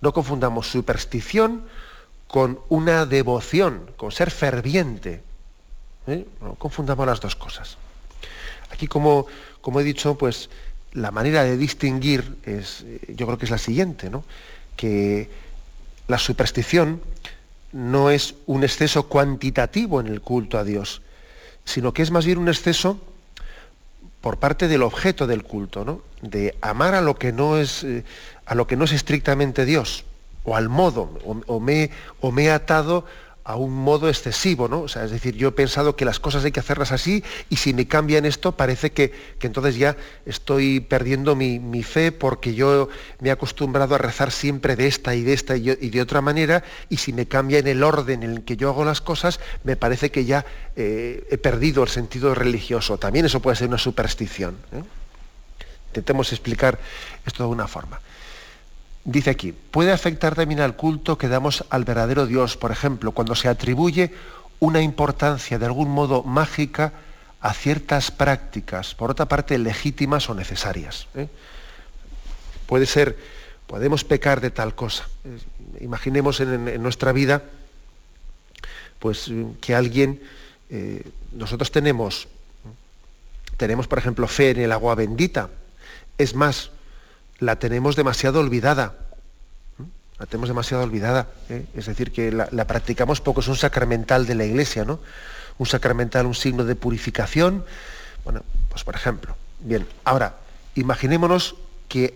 [0.00, 1.64] No confundamos superstición
[2.26, 5.22] con una devoción, con ser ferviente.
[6.06, 6.26] ¿eh?
[6.40, 7.78] No confundamos las dos cosas.
[8.70, 9.26] Aquí, como,
[9.60, 10.50] como he dicho, pues
[10.92, 14.24] la manera de distinguir es, yo creo que es la siguiente, ¿no?
[14.76, 15.30] que
[16.06, 17.00] la superstición
[17.74, 21.02] no es un exceso cuantitativo en el culto a Dios,
[21.64, 23.00] sino que es más bien un exceso
[24.20, 26.00] por parte del objeto del culto, ¿no?
[26.22, 28.04] de amar a lo que no es, eh,
[28.46, 30.04] a lo que no es estrictamente Dios,
[30.44, 33.06] o al modo, o, me, o me he atado
[33.44, 34.80] a un modo excesivo, ¿no?
[34.80, 37.56] O sea, es decir, yo he pensado que las cosas hay que hacerlas así y
[37.56, 42.88] si me cambian esto parece que, entonces ya estoy perdiendo mi, fe porque yo
[43.20, 46.64] me he acostumbrado a rezar siempre de esta y de esta y, de otra manera
[46.88, 49.76] y si me cambia en el orden en el que yo hago las cosas, me
[49.76, 52.96] parece que ya eh, he perdido el sentido religioso.
[52.96, 54.56] También eso puede ser una superstición.
[54.72, 54.82] ¿eh?
[55.88, 56.78] Intentemos explicar
[57.26, 58.00] esto de una forma.
[59.04, 63.34] Dice aquí, puede afectar también al culto que damos al verdadero Dios, por ejemplo, cuando
[63.34, 64.12] se atribuye
[64.60, 66.92] una importancia de algún modo mágica
[67.40, 71.06] a ciertas prácticas, por otra parte legítimas o necesarias.
[71.14, 71.28] ¿eh?
[72.66, 73.18] Puede ser,
[73.66, 75.06] podemos pecar de tal cosa.
[75.80, 77.42] Imaginemos en, nuestra vida,
[78.98, 80.22] pues que alguien,
[80.70, 82.26] eh, nosotros tenemos,
[83.58, 85.50] tenemos por ejemplo fe en el agua bendita.
[86.16, 86.70] Es más,
[87.38, 88.94] la tenemos demasiado olvidada.
[90.18, 91.28] La tenemos demasiado olvidada.
[91.48, 91.66] ¿eh?
[91.74, 95.00] Es decir, que la, practicamos poco, es un sacramental de la iglesia, ¿no?
[95.58, 97.64] Un sacramental, un signo de purificación.
[98.24, 99.36] Bueno, pues por ejemplo.
[99.60, 100.36] Bien, ahora,
[100.74, 101.56] imaginémonos
[101.88, 102.14] que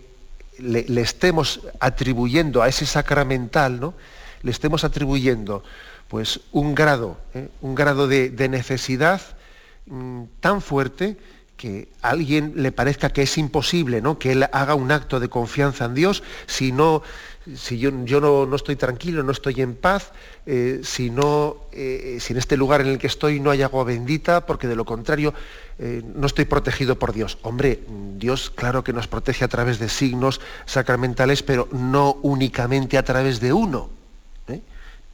[0.59, 3.95] le, estemos atribuyendo a ese sacramental, ¿no?
[4.43, 5.65] Le estemos atribuyendo
[6.09, 7.49] pues un grado, ¿eh?
[7.61, 9.21] un grado de, necesidad
[9.87, 11.17] mm, tan fuerte
[11.59, 14.19] que a alguien le parezca que es imposible ¿no?
[14.19, 17.03] que él haga un acto de confianza en Dios si no
[17.57, 20.13] si yo, no, estoy tranquilo, no estoy en paz,
[20.47, 23.85] eh, si, no, eh, si en este lugar en el que estoy no hay agua
[23.85, 25.33] bendita, porque de lo contrario
[25.79, 27.39] eh, no estoy protegido por Dios.
[27.43, 27.81] Hombre,
[28.17, 33.41] Dios claro que nos protege a través de signos sacramentales, pero no únicamente a través
[33.41, 33.98] de uno.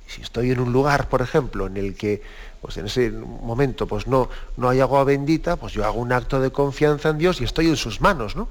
[0.06, 2.22] Si estoy en un lugar, por ejemplo, en el que
[2.60, 6.40] pues en ese momento pues no, no hay agua bendita, pues yo hago un acto
[6.40, 8.48] de confianza en Dios y estoy en sus manos, ¿no?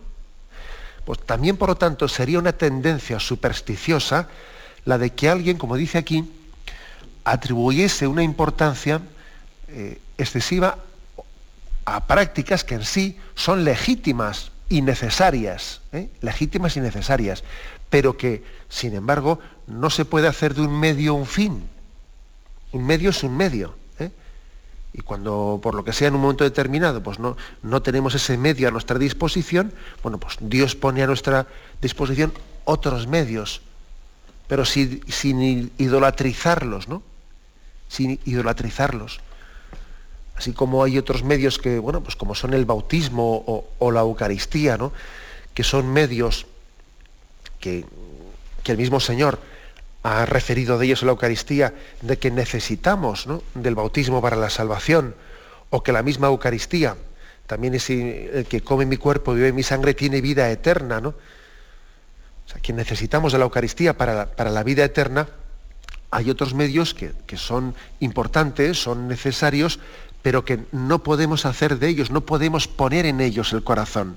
[1.06, 4.30] Pues también, por lo tanto, sería una tendencia supersticiosa
[4.86, 6.30] la de que alguien, como dice aquí,
[7.24, 9.02] atribuyese una importancia
[9.70, 10.78] eh, excesiva
[11.86, 16.10] a prácticas que en sí son legítimas y necesarias, ¿eh?
[16.22, 17.44] legítimas y necesarias,
[17.89, 21.63] pero que, sin embargo, no se puede hacer de un medio un fin.
[22.71, 23.76] Un medio es un medio.
[23.99, 24.12] ¿eh?
[24.93, 28.38] Y cuando, por lo que sea, en un momento determinado, pues no, no tenemos ese
[28.38, 31.47] medio a nuestra disposición, bueno, pues Dios pone a nuestra
[31.82, 32.34] disposición
[32.65, 33.62] otros medios,
[34.47, 37.04] pero sin, sin idolatrizarlos, ¿no?
[37.88, 39.19] Sin idolatrizarlos
[40.36, 44.78] así como hay otros medios que, bueno, pues como son el bautismo o, la Eucaristía,
[44.78, 44.91] ¿no?
[45.54, 46.45] que son medios
[47.60, 47.86] que,
[48.65, 49.39] el mismo Señor
[50.04, 55.16] ha referido de ellos en la Eucaristía, de que necesitamos del bautismo para la salvación,
[55.70, 56.96] o que la misma Eucaristía,
[57.48, 61.10] también es el que come mi cuerpo y bebe mi sangre, tiene vida eterna, ¿no?
[61.10, 65.28] O sea, que necesitamos de la Eucaristía para para la vida eterna,
[66.13, 69.80] hay otros medios que, son importantes, son necesarios,
[70.22, 74.16] pero que no podemos hacer de ellos, no podemos poner en ellos el corazón.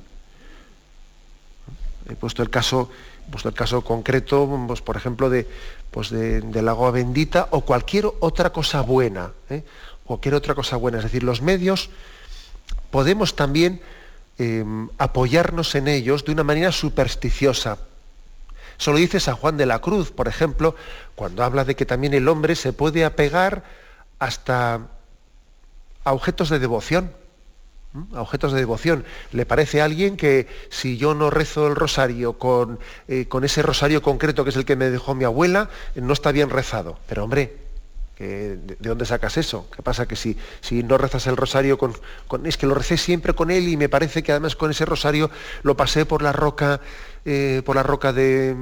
[2.10, 2.90] He puesto el caso,
[3.30, 5.48] puesto el caso concreto, pues, por ejemplo, de,
[5.96, 9.32] pues del agua bendita o cualquier otra cosa buena.
[9.48, 9.64] ¿eh?
[10.04, 10.98] Cualquier otra cosa buena.
[10.98, 11.88] Es decir, los medios
[12.90, 13.80] podemos también
[14.36, 17.78] em, apoyarnos en ellos de una manera supersticiosa.
[18.78, 20.76] Eso lo dice San Juan de la Cruz, por ejemplo,
[21.14, 23.64] cuando habla de que también el hombre se puede apegar
[24.18, 24.88] hasta
[26.04, 27.10] a objetos de devoción.
[28.14, 29.04] A objetos de devoción.
[29.32, 32.78] Le parece a alguien que si yo no rezo el rosario con,
[33.08, 36.32] eh, con ese rosario concreto que es el que me dejó mi abuela, no está
[36.32, 36.98] bien rezado.
[37.06, 37.66] Pero hombre,
[38.18, 39.68] ¿De dónde sacas eso?
[39.76, 40.08] ¿Qué pasa?
[40.08, 41.92] Que si, si no rezas el rosario con,
[42.46, 45.30] Es que lo recé siempre con él y me parece que además con ese rosario
[45.62, 46.80] lo pasé por la roca,
[47.26, 48.56] eh, por la roca de,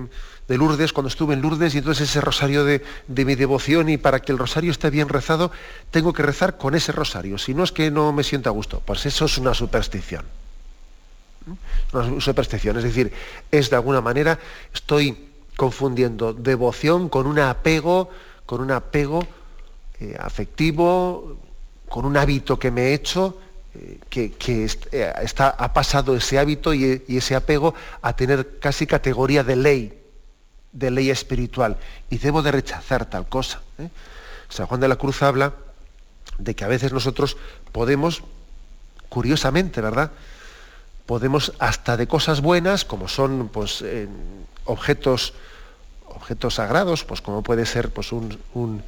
[0.48, 4.32] Lourdes, cuando estuve en Lourdes, y entonces ese rosario de, mi devoción, y para que
[4.32, 5.50] el rosario esté bien rezado,
[5.90, 7.38] tengo que rezar con ese rosario.
[7.38, 10.24] Si no es que no me siento a gusto, pues eso es una superstición.
[11.92, 13.12] Una superstición, es decir,
[13.50, 14.38] es de alguna manera,
[14.72, 18.10] estoy confundiendo devoción con un apego,
[18.46, 19.26] con un apego
[20.00, 21.36] eh, afectivo,
[21.88, 23.38] con un hábito que me he hecho,
[23.74, 24.32] eh, que,
[24.92, 30.03] eh, está, ha pasado ese hábito y, ese apego a tener casi categoría de ley,
[30.74, 31.78] de ley espiritual,
[32.10, 33.62] y debo de rechazar tal cosa.
[34.50, 35.54] San Juan de la Cruz habla
[36.38, 37.38] de que a veces nosotros
[37.72, 38.22] podemos,
[39.08, 40.10] curiosamente, ¿verdad?
[41.06, 43.82] Podemos hasta de cosas buenas, como son pues,
[44.66, 45.32] objetos,
[46.06, 48.82] objetos sagrados, pues como puede ser pues, un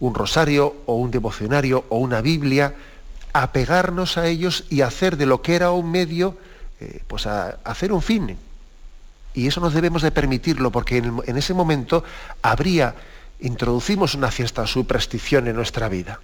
[0.00, 2.74] un rosario o un devocionario o una Biblia,
[3.32, 6.36] apegarnos a ellos y hacer de lo que era un medio,
[6.80, 8.38] eh, pues hacer un fin.
[9.34, 12.04] Y eso nos debemos de permitirlo, porque en, ese momento
[12.42, 12.94] habría,
[13.40, 16.20] introducimos una cierta superstición en nuestra vida.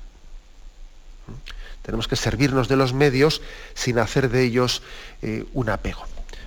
[1.83, 3.43] Tenemos que servirnos de los medios
[3.75, 4.83] sin hacer de ellos
[5.23, 6.05] eh, un apego.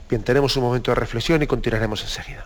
[0.10, 2.46] Bien, tenemos un momento de reflexión y continuaremos enseguida.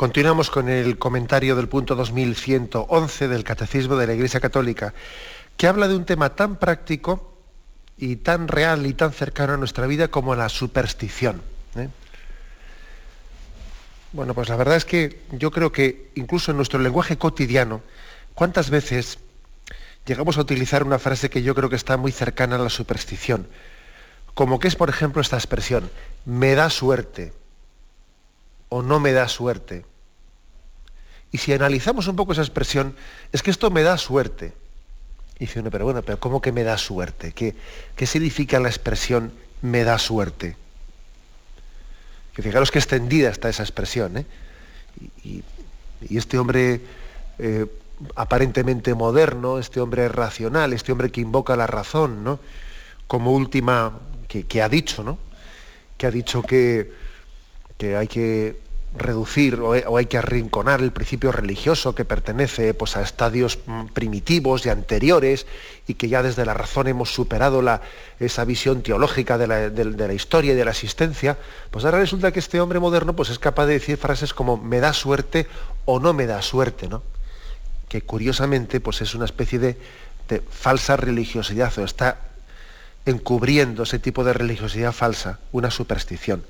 [0.00, 4.94] Continuamos con el comentario del punto 2111 del Catecismo de la Iglesia Católica,
[5.58, 7.36] que habla de un tema tan práctico
[7.98, 11.42] y tan real y tan cercano a nuestra vida como la superstición.
[11.76, 11.88] ¿eh?
[14.12, 17.82] Bueno, pues la verdad es que yo creo que incluso en nuestro lenguaje cotidiano,
[18.32, 19.18] ¿cuántas veces
[20.06, 23.48] llegamos a utilizar una frase que yo creo que está muy cercana a la superstición?
[24.32, 25.90] Como que es, por ejemplo, esta expresión,
[26.24, 27.34] me da suerte
[28.82, 29.84] no me da suerte.
[31.32, 32.96] Y si analizamos un poco esa expresión,
[33.32, 34.52] es que esto me da suerte.
[35.38, 37.32] Y dice uno, pero bueno, pero ¿cómo que me da suerte?
[37.32, 37.54] ¿Qué,
[37.96, 40.56] qué significa la expresión me da suerte.
[42.34, 44.18] Que fijaros que extendida está esa expresión.
[44.18, 44.26] ¿eh?
[45.24, 45.44] Y,
[46.10, 46.80] este hombre
[47.38, 47.66] eh,
[48.16, 52.40] aparentemente moderno, este hombre racional, este hombre que invoca la razón, ¿no?
[53.06, 55.18] como última, que, ha dicho, ¿no?
[55.98, 56.90] que ha dicho que,
[57.76, 58.58] que hay que
[58.96, 64.66] reducir o, hay que arrinconar el principio religioso que pertenece pues, a estadios mm, primitivos
[64.66, 65.46] y anteriores
[65.86, 67.82] y que ya desde la razón hemos superado la,
[68.18, 71.38] esa visión teológica de la, historia y de la existencia,
[71.70, 74.80] pues ahora resulta que este hombre moderno pues, es capaz de decir frases como me
[74.80, 75.46] da suerte
[75.84, 77.02] o no me da suerte, ¿no?
[77.88, 79.76] que curiosamente pues, es una especie de,
[80.28, 82.18] de falsa religiosidad o está
[83.06, 86.44] encubriendo ese tipo de religiosidad falsa, una superstición.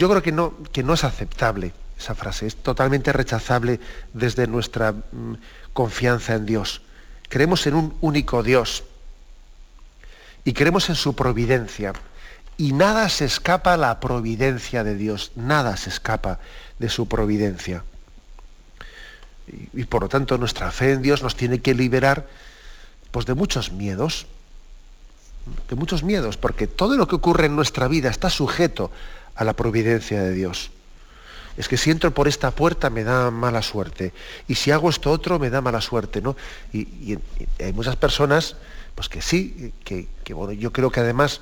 [0.00, 3.80] Yo creo que no, que no es aceptable esa frase, es totalmente rechazable
[4.14, 5.34] desde nuestra mm,
[5.74, 6.80] confianza en Dios.
[7.28, 8.84] Creemos en un único Dios
[10.42, 11.92] y creemos en su providencia.
[12.56, 16.38] Y nada se escapa a la providencia de Dios, nada se escapa
[16.78, 17.84] de su providencia.
[19.48, 22.26] Y, y, por lo tanto nuestra fe en Dios nos tiene que liberar
[23.10, 24.26] pues, de muchos miedos,
[25.68, 28.90] de muchos miedos, porque todo lo que ocurre en nuestra vida está sujeto
[29.34, 30.70] a la providencia de Dios.
[31.56, 34.12] Es que si entro por esta puerta me da mala suerte.
[34.48, 36.36] Y si hago esto otro me da mala suerte, ¿no?
[36.72, 37.18] Y,
[37.58, 38.56] hay muchas personas,
[38.94, 41.40] pues que sí, que, bueno, yo creo que además,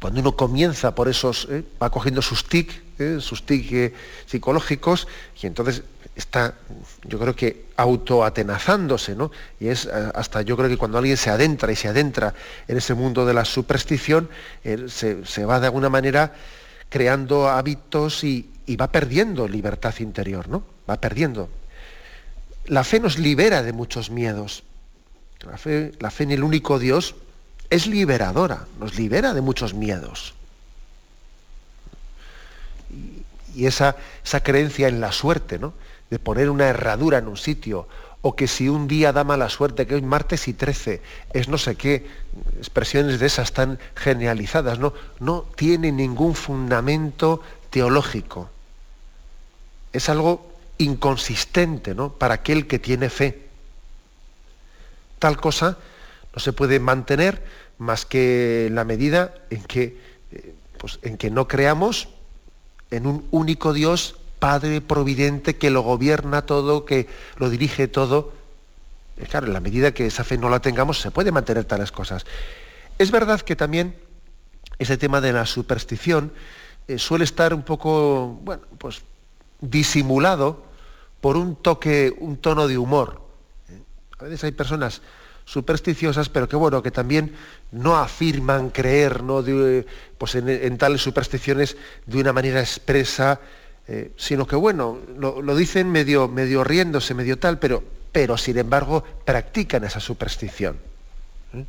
[0.00, 1.64] cuando uno comienza por esos, ¿eh?
[1.82, 3.18] va cogiendo sus tic, ¿eh?
[3.20, 3.94] sus tic eh,
[4.26, 5.08] psicológicos,
[5.42, 5.82] y entonces
[6.20, 6.54] está,
[7.04, 9.30] yo creo que autoatenazándose, ¿no?
[9.58, 12.34] Y es hasta yo creo que cuando alguien se adentra y se adentra
[12.68, 14.28] en ese mundo de la superstición,
[14.88, 16.32] se, va de alguna manera
[16.88, 18.48] creando hábitos y,
[18.80, 20.62] va perdiendo libertad interior, ¿no?
[20.88, 21.48] Va perdiendo.
[22.66, 24.62] La fe nos libera de muchos miedos.
[25.40, 27.16] La fe, la fe en el único Dios
[27.68, 30.34] es liberadora, nos libera de muchos miedos.
[33.56, 35.74] Y, esa, esa creencia en la suerte, ¿no?
[36.10, 37.86] De poner una herradura en un sitio,
[38.22, 41.00] o que si un día da mala suerte, que es martes y 13,
[41.32, 42.06] es no sé qué,
[42.58, 48.50] expresiones de esas tan genializadas, no, no tiene ningún fundamento teológico.
[49.92, 52.12] Es algo inconsistente ¿no?
[52.12, 53.46] para aquel que tiene fe.
[55.18, 55.78] Tal cosa
[56.34, 57.42] no se puede mantener
[57.78, 59.98] más que en la medida en que,
[60.32, 62.08] eh, pues, en que no creamos
[62.90, 68.32] en un único Dios Padre providente que lo gobierna todo, que lo dirige todo.
[69.28, 72.24] Claro, en la medida que esa fe no la tengamos, se puede mantener tales cosas.
[72.98, 73.94] Es verdad que también
[74.78, 76.32] ese tema de la superstición
[76.88, 79.02] eh, suele estar un poco, bueno, pues
[79.60, 80.64] disimulado
[81.20, 83.20] por un toque, un tono de humor.
[83.68, 83.80] ¿eh?
[84.18, 85.02] A veces hay personas
[85.44, 87.34] supersticiosas, pero que bueno, que también
[87.72, 89.44] no afirman creer ¿no?
[90.16, 91.76] pues en, en, tales supersticiones
[92.06, 93.40] de una manera expresa,
[93.92, 99.02] eh, sino que bueno, lo, dicen medio, medio riéndose, medio tal, pero, pero sin embargo
[99.24, 100.76] practican esa superstición.
[101.52, 101.64] ¿eh?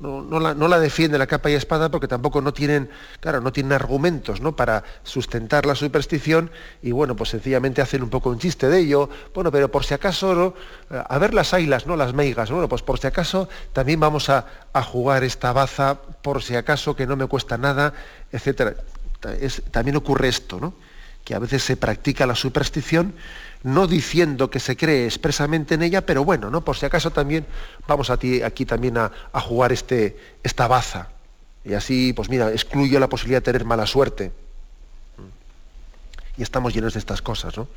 [0.00, 3.52] No, la, no, la, defienden la capa y espada porque tampoco no tienen, claro, no
[3.52, 4.56] tienen argumentos ¿no?
[4.56, 6.50] para sustentar la superstición
[6.82, 9.08] y bueno, pues sencillamente hacen un poco un chiste de ello.
[9.32, 10.56] Bueno, pero por si acaso,
[10.90, 11.94] a ver las ailas, ¿no?
[11.94, 14.46] Las meigas, bueno, pues por si acaso también vamos a,
[14.82, 17.94] jugar esta baza, por si acaso que no me cuesta nada,
[18.32, 18.76] etc.
[19.70, 20.74] también ocurre esto, ¿no?
[21.24, 23.14] Que a veces se practica la superstición,
[23.62, 26.62] no diciendo que se cree expresamente en ella, pero bueno, ¿no?
[26.62, 27.46] por si acaso también
[27.88, 29.10] vamos a aquí también a,
[29.40, 31.08] jugar este, esta baza.
[31.64, 34.32] Y así, pues mira, excluyo la posibilidad de tener mala suerte.
[36.36, 37.68] Y estamos llenos de estas cosas, ¿no?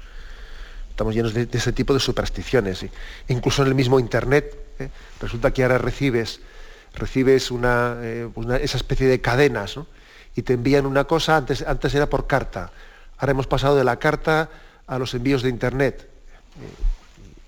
[0.90, 2.86] Estamos llenos de, ese tipo de supersticiones.
[3.30, 4.90] Incluso en el mismo Internet, ¿eh?
[5.22, 6.42] resulta que ahora recibes,
[6.96, 9.88] recibes eh, una, esa especie de cadenas, ¿no?
[10.36, 12.72] Y te envían una cosa, antes, antes era por carta,
[13.18, 14.50] Ahora hemos pasado de la carta
[14.86, 16.08] a los envíos de Internet.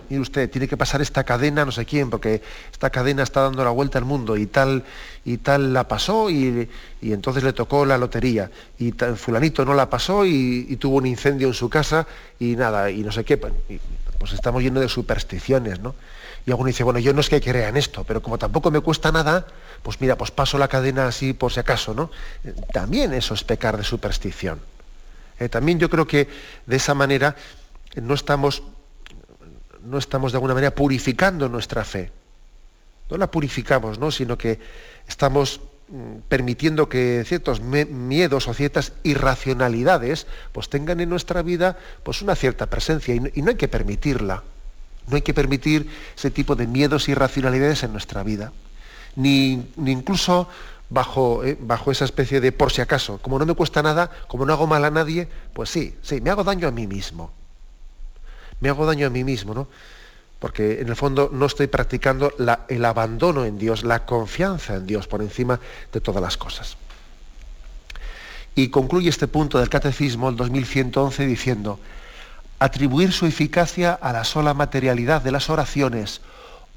[0.10, 2.42] Y usted, tiene que pasar esta cadena no sé quién, porque
[2.72, 4.84] esta cadena está dando la vuelta al mundo y tal,
[5.24, 6.68] y tal la pasó y,
[7.04, 8.50] entonces le tocó la lotería.
[8.80, 12.08] Y fulanito no la pasó y, tuvo un incendio en su casa
[12.40, 13.38] y nada, y no sé qué.
[13.38, 13.54] Pues,
[14.18, 15.96] pues estamos llenos de supersticiones, ¿no?
[16.46, 18.80] Y alguno dice, bueno, yo no es que crea en esto, pero como tampoco me
[18.80, 19.46] cuesta nada,
[19.84, 22.10] pues mira, pues paso la cadena así por si acaso, ¿no?
[22.74, 24.60] También eso es pecar de superstición.
[25.40, 26.28] Eh, también yo creo que
[26.66, 27.36] de esa manera
[27.96, 28.64] no estamos,
[29.84, 32.12] no estamos de alguna manera purificando nuestra fe.
[33.10, 34.12] No la purificamos, ¿no?
[34.12, 34.60] sino que
[35.08, 42.22] estamos mm, permitiendo que ciertos miedos o ciertas irracionalidades pues tengan en nuestra vida pues
[42.22, 44.44] una cierta presencia y no, hay que permitirla.
[45.08, 48.52] No hay que permitir ese tipo de miedos y irracionalidades en nuestra vida.
[49.16, 50.48] Ni, ni incluso
[50.90, 53.20] bajo, eh, bajo esa especie de por si acaso.
[53.20, 56.30] Como no me cuesta nada, como no hago mal a nadie, pues sí, sí, me
[56.30, 57.32] hago daño a mí mismo.
[58.60, 59.68] Me hago daño a mí mismo, ¿no?
[60.40, 62.34] Porque en el fondo no estoy practicando
[62.68, 65.60] el abandono en Dios, la confianza en Dios por encima
[65.92, 66.78] de todas las cosas.
[68.56, 71.80] Y concluye este punto del Catecismo, el 2111, diciendo,
[72.58, 76.22] atribuir su eficacia a la sola materialidad de las oraciones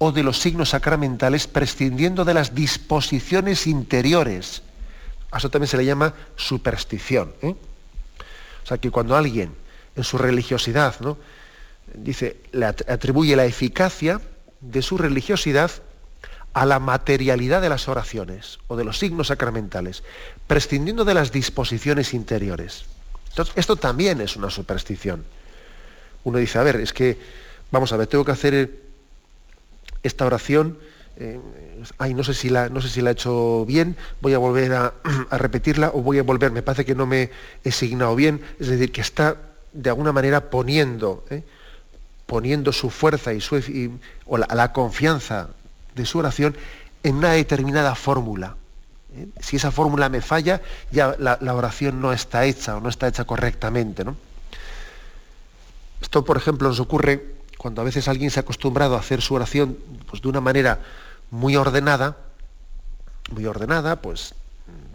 [0.04, 4.62] o de los signos sacramentales prescindiendo de las disposiciones interiores.
[5.30, 7.32] A eso también se le llama superstición.
[7.40, 7.54] ¿eh?
[8.64, 9.54] O sea que cuando alguien
[9.94, 11.18] en su religiosidad ¿no?
[11.94, 14.20] dice, le atribuye la eficacia
[14.60, 15.70] de su religiosidad
[16.52, 20.02] a la materialidad de las oraciones o de los signos sacramentales,
[20.48, 22.86] prescindiendo de las disposiciones interiores.
[23.28, 25.24] Entonces, esto también es una superstición.
[26.24, 27.20] Uno dice, a ver, es que,
[27.70, 28.82] vamos a ver, tengo que hacer
[30.02, 30.78] esta oración,
[31.16, 31.40] eh,
[31.98, 34.72] ay, no sé, si la, no sé si la he hecho bien, voy a volver
[34.74, 34.92] a,
[35.38, 37.30] repetirla o voy a volver, me parece que no me
[37.64, 39.36] he signado bien, es decir, que está
[39.72, 41.42] de alguna manera poniendo, eh,
[42.26, 43.60] poniendo su fuerza y, su,
[44.26, 45.48] o la, confianza
[45.94, 46.56] de su oración
[47.02, 48.56] en una determinada fórmula.
[49.14, 49.28] Eh.
[49.40, 53.24] Si esa fórmula me falla, ya la, oración no está hecha o no está hecha
[53.24, 54.04] correctamente.
[56.00, 59.34] Esto, por ejemplo, nos ocurre cuando a veces alguien se ha acostumbrado a hacer su
[59.34, 59.78] oración
[60.10, 60.80] pues, de una manera
[61.30, 62.16] muy ordenada,
[63.30, 64.34] muy ordenada, pues,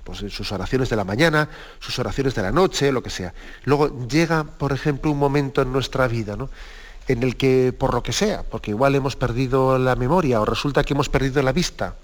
[0.03, 1.47] pues sus oraciones de la mañana,
[1.79, 3.33] sus oraciones de la noche, lo que sea.
[3.63, 6.49] Luego llega, por ejemplo, un momento en nuestra vida, ¿no?
[7.07, 10.83] en el que, por lo que sea, porque igual hemos perdido la memoria o resulta
[10.83, 11.95] que hemos perdido la vista,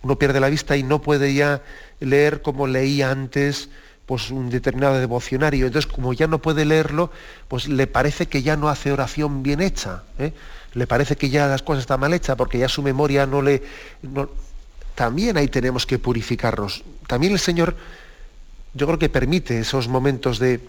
[0.00, 1.60] uno pierde la vista y no puede ya
[2.00, 3.68] leer como leía antes
[4.12, 5.66] pues un determinado devocionario.
[5.66, 7.10] Entonces, como ya no puede leerlo,
[7.48, 10.02] pues le parece que ya no hace oración bien hecha.
[10.18, 10.34] ¿eh?
[10.74, 13.62] Le parece que ya las cosas están mal hechas porque ya su memoria no le...
[14.94, 16.84] También ahí tenemos que purificarnos.
[17.06, 17.74] También el Señor,
[18.74, 20.60] yo creo que permite esos momentos de,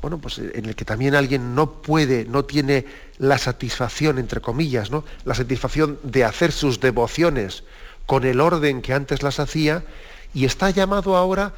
[0.00, 2.84] bueno, pues en el que también alguien no puede, no tiene
[3.18, 5.02] la satisfacción, entre comillas, ¿no?
[5.24, 7.64] La satisfacción de hacer sus devociones
[8.06, 9.82] con el orden que antes las hacía
[10.32, 11.54] y está llamado ahora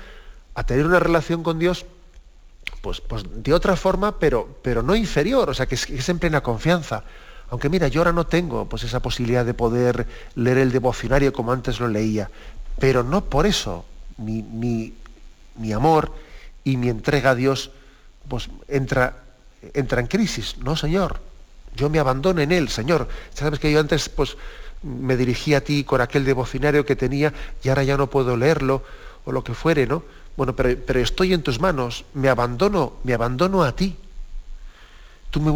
[0.56, 1.86] a tener una relación con Dios
[2.80, 6.40] pues, pues de otra forma, pero, pero no inferior, o sea, que es, en plena
[6.40, 7.04] confianza.
[7.50, 11.52] Aunque mira, yo ahora no tengo pues, esa posibilidad de poder leer el devocionario como
[11.52, 12.30] antes lo leía,
[12.78, 13.84] pero no por eso
[14.16, 16.12] mi, mi, amor
[16.64, 17.70] y mi entrega a Dios
[18.26, 19.22] pues, entra,
[19.74, 20.56] entra en crisis.
[20.58, 21.20] No, Señor,
[21.76, 23.08] yo me abandono en Él, Señor.
[23.34, 24.36] Sabes que yo antes pues,
[24.82, 27.32] me dirigí a ti con aquel devocionario que tenía
[27.62, 28.82] y ahora ya no puedo leerlo
[29.24, 30.02] o lo que fuere, ¿no?
[30.36, 33.96] Bueno, pero, estoy en tus manos, me abandono, me abandono a ti.
[35.30, 35.50] Tú me,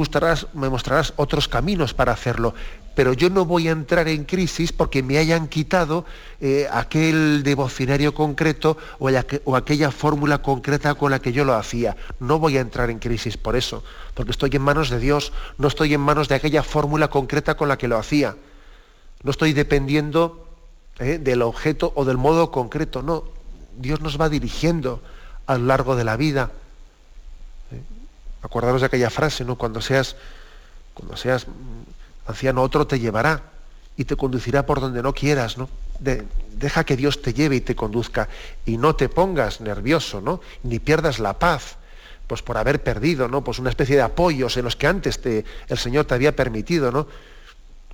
[0.55, 2.55] me mostrarás otros caminos para hacerlo,
[2.95, 6.05] pero yo no voy a entrar en crisis porque me hayan quitado
[6.41, 9.11] eh, aquel devocionario concreto o,
[9.45, 11.97] o aquella fórmula concreta con la que yo lo hacía.
[12.18, 15.68] No voy a entrar en crisis por eso, porque estoy en manos de Dios, no
[15.68, 18.37] estoy en manos de aquella fórmula concreta con la que lo hacía.
[19.22, 20.47] No estoy dependiendo
[20.99, 23.24] eh, del objeto o del modo concreto, no,
[23.81, 25.03] Dios nos va dirigiendo
[25.47, 26.51] a lo largo de la vida.
[27.72, 27.81] ¿Eh?
[28.43, 29.57] Acordaros de aquella frase, ¿no?
[29.57, 30.16] Cuando seas,
[30.95, 31.47] cuando seas
[32.26, 33.43] anciano, otro te llevará
[33.97, 35.68] y te conducirá por donde no quieras, ¿no?
[36.01, 38.28] deja que Dios te lleve y te conduzca
[38.64, 40.41] y no te pongas nervioso, ¿no?
[40.62, 41.76] Ni pierdas la paz,
[42.26, 43.45] pues por haber perdido, ¿no?
[43.45, 46.91] Pues una especie de apoyos en los que antes te, el Señor te había permitido,
[46.91, 47.07] ¿no?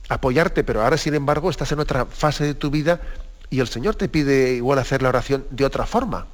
[0.09, 3.01] Apoyarte, pero ahora sin embargo estás en otra fase de tu vida
[3.51, 6.27] y el Señor te pide igual hacer la oración de otra forma.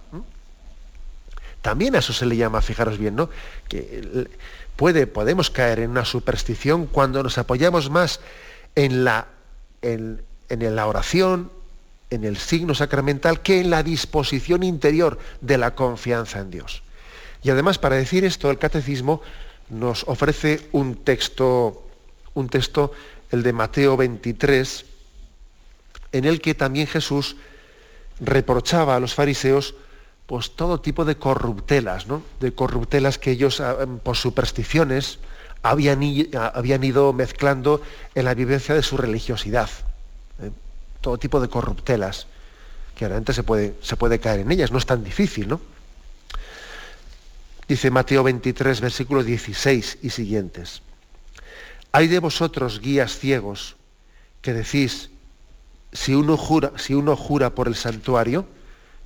[1.60, 3.30] También a eso se le llama, fijaros bien, ¿no?
[3.68, 4.28] Que
[4.76, 8.20] puede, podemos caer en una superstición cuando nos apoyamos más
[8.74, 9.28] en la,
[9.80, 11.52] en, en la oración,
[12.10, 16.82] en el signo sacramental, que en la disposición interior de la confianza en Dios.
[17.42, 19.22] Y además, para decir esto, el catecismo
[19.68, 21.88] nos ofrece un texto,
[22.34, 22.92] un texto,
[23.30, 24.84] el de Mateo 23,
[26.12, 27.36] en el que también Jesús
[28.20, 29.74] reprochaba a los fariseos
[30.26, 32.22] pues todo tipo de corruptelas, ¿no?
[32.40, 35.18] de corruptelas que ellos ah, em, por supersticiones
[35.62, 36.00] habían,
[36.54, 37.82] habían, ido mezclando
[38.14, 39.68] en la vivencia de su religiosidad.
[40.40, 40.50] ¿eh?
[41.00, 42.26] Todo tipo de corruptelas,
[42.96, 45.60] que realmente se puede, se puede caer en ellas, no es tan difícil, ¿no?
[47.68, 50.82] Dice Mateo 23, versículo 16 y siguientes.
[51.92, 53.76] Hay de vosotros guías ciegos
[54.40, 55.10] que decís,
[55.92, 58.46] si uno jura, si uno jura por el santuario,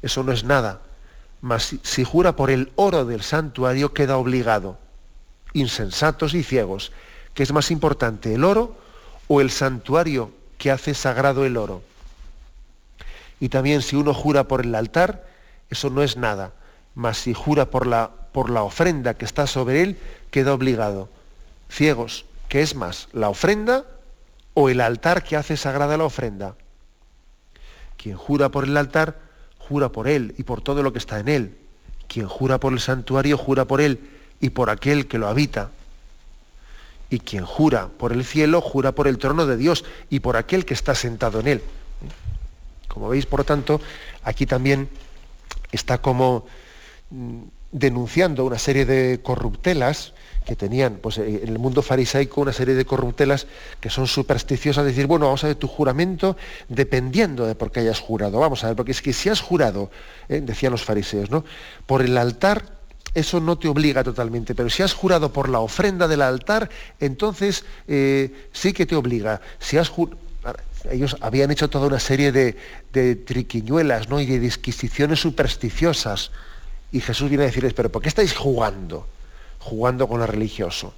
[0.02, 0.80] eso no es nada.
[1.40, 4.78] Mas si, jura por el oro del santuario, queda obligado.
[5.52, 6.92] Insensatos y ciegos.
[7.34, 8.76] ¿Qué es más importante, el oro
[9.28, 11.82] o el santuario que hace sagrado el oro?
[13.40, 15.26] Y también si uno jura por el altar,
[15.68, 16.52] eso no es nada.
[16.94, 19.98] Mas si jura por la, por la ofrenda que está sobre él,
[20.30, 21.10] queda obligado.
[21.70, 23.08] Ciegos, ¿qué es más?
[23.12, 23.84] ¿La ofrenda
[24.54, 26.54] o el altar que hace sagrada la ofrenda?
[28.06, 29.18] Quien jura por el altar,
[29.58, 31.56] jura por él y por todo lo que está en él.
[32.06, 33.98] Quien jura por el santuario, jura por él
[34.40, 35.72] y por aquel que lo habita.
[37.10, 40.64] Y quien jura por el cielo, jura por el trono de Dios y por aquel
[40.64, 41.62] que está sentado en él.
[42.86, 43.80] Como veis, por lo tanto,
[44.22, 44.88] aquí también
[45.72, 46.46] está como
[47.10, 47.42] mm,
[47.72, 50.12] denunciando una serie de corruptelas
[50.46, 53.46] que tenían pues, eh, en el mundo farisaico una serie de corruptelas
[53.80, 56.36] que son supersticiosas, decir, bueno, vamos a ver tu juramento
[56.68, 58.38] dependiendo de por qué hayas jurado.
[58.38, 59.90] Vamos a ver, porque es que si has jurado,
[60.28, 61.44] eh, decían los fariseos, ¿no?
[61.86, 62.76] Por el altar,
[63.14, 67.64] eso no te obliga totalmente, pero si has jurado por la ofrenda del altar, entonces
[67.88, 69.40] eh, sí que te obliga.
[69.58, 69.90] Si has
[70.90, 72.56] ellos habían hecho toda una serie de,
[72.92, 74.20] de triquiñuelas ¿no?
[74.20, 76.30] y de disquisiciones supersticiosas.
[76.96, 79.06] Y Jesús viene a decirles, pero ¿por qué estáis jugando?
[79.66, 80.94] jugando con lo religioso.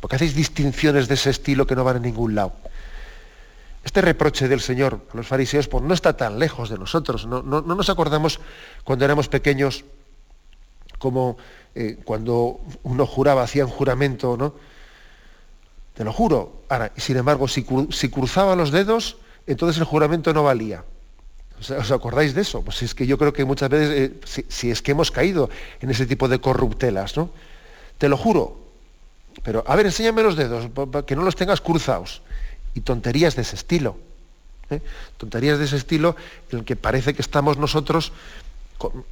[0.00, 2.52] Porque hacéis distinciones de ese estilo que no van a ningún lado.
[3.84, 7.26] Este reproche del Señor a los fariseos pues, no está tan lejos de nosotros.
[7.26, 8.40] No, nos acordamos
[8.84, 9.84] cuando éramos pequeños
[10.98, 11.36] como
[11.74, 14.54] eh, cuando uno juraba, hacía un juramento, ¿no?
[15.94, 16.62] Te lo juro.
[16.68, 19.16] Ahora, sin embargo, si, cruzaba los dedos,
[19.46, 20.84] entonces el juramento no valía.
[21.60, 22.62] ¿Os acordáis de eso?
[22.62, 25.50] Pues es que yo creo que muchas veces, eh, si, si, es que hemos caído
[25.80, 27.30] en ese tipo de corruptelas, ¿no?
[28.00, 28.56] te lo juro.
[29.44, 30.70] Pero, a ver, enséñame los dedos,
[31.06, 32.22] que no los tengas cruzados.
[32.74, 33.98] Y tonterías de ese estilo.
[34.70, 34.80] ¿eh?
[35.18, 36.16] Tonterías de ese estilo
[36.50, 38.12] en el que parece que estamos nosotros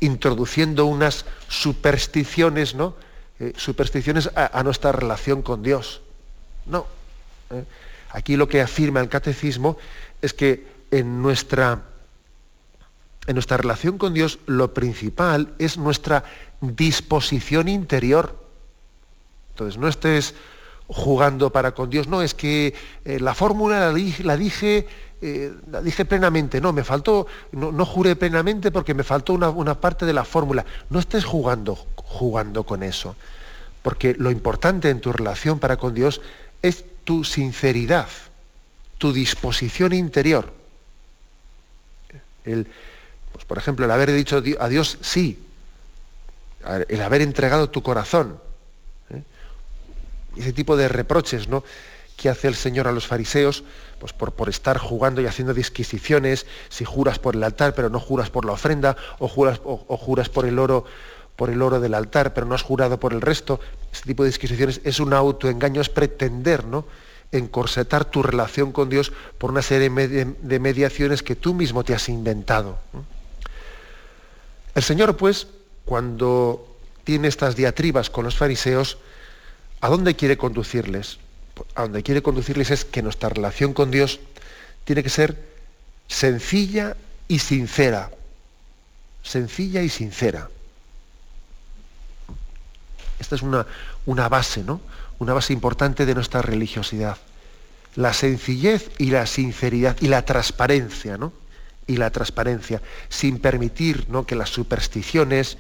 [0.01, 2.97] introduciendo unas supersticiones, ¿no?
[3.39, 6.01] Eh, supersticiones a, nuestra relación con Dios.
[6.65, 6.87] No.
[8.11, 9.77] Aquí lo que afirma el catecismo
[10.23, 11.83] es que en nuestra,
[13.29, 16.25] en nuestra relación con Dios lo principal es nuestra
[16.63, 18.35] disposición interior.
[19.51, 20.35] Entonces, no estés
[20.87, 22.75] jugando para con Dios, no, es que
[23.05, 24.87] eh, la fórmula la, dije,
[25.21, 30.07] eh, la dije plenamente, no, me faltó, no, juré plenamente porque me faltó una, parte
[30.07, 30.65] de la fórmula.
[30.89, 33.15] No estés jugando, jugando con eso,
[33.83, 36.23] porque lo importante en tu relación para con Dios
[36.63, 38.09] es tu sinceridad,
[38.97, 40.51] tu disposición interior.
[43.39, 45.39] Pues, por ejemplo, el haber dicho a Dios sí,
[46.89, 48.41] el haber entregado tu corazón,
[50.37, 51.63] ese tipo de reproches ¿no?
[52.17, 53.63] que hace el Señor a los fariseos,
[54.01, 58.01] pues por, por, estar jugando y haciendo disquisiciones, si juras por el altar pero no
[58.01, 60.85] juras por la ofrenda, o juras, o, juras por el oro
[61.37, 63.61] por el oro del altar, pero no has jurado por el resto,
[63.93, 66.87] ese tipo de disquisiciones es un autoengaño, es pretender, ¿no?
[67.31, 72.09] encorsetar tu relación con Dios por una serie de mediaciones que tú mismo te has
[72.09, 72.81] inventado.
[74.79, 75.49] El Señor, pues,
[75.85, 78.99] cuando tiene estas diatribas con los fariseos,
[79.81, 81.19] ¿A dónde quiere conducirles?
[81.75, 84.21] A donde quiere conducirles es que nuestra relación con Dios
[84.85, 85.37] tiene que ser
[86.09, 86.97] sencilla
[87.29, 88.11] y sincera.
[89.23, 90.49] Sencilla y sincera.
[93.21, 93.67] Esta es una,
[94.07, 94.81] una base, ¿no?
[95.19, 97.19] Una base importante de nuestra religiosidad.
[97.95, 101.33] La sencillez y la sinceridad y la transparencia, ¿no?
[101.89, 104.25] Y la transparencia, sin permitir ¿no?
[104.25, 105.59] que las supersticiones,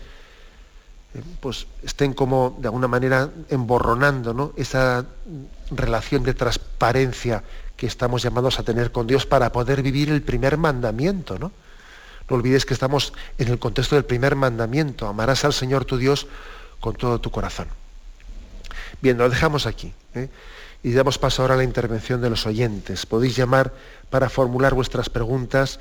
[1.15, 5.07] eh, pues estén como de alguna manera emborronando esa
[5.71, 7.43] relación de transparencia
[7.77, 11.39] que estamos llamados a tener con Dios para poder vivir el primer mandamiento.
[11.39, 11.51] No,
[12.29, 16.27] no olvides que estamos en el contexto del primer mandamiento, amarás al Señor tu Dios
[16.81, 17.69] con todo tu corazón.
[19.01, 19.93] Bien, lo dejamos aquí.
[20.15, 20.29] ¿eh?
[20.83, 23.07] Y damos paso ahora a la intervención de los oyentes.
[23.07, 23.73] Podéis llamar
[24.11, 25.81] para formular vuestras preguntas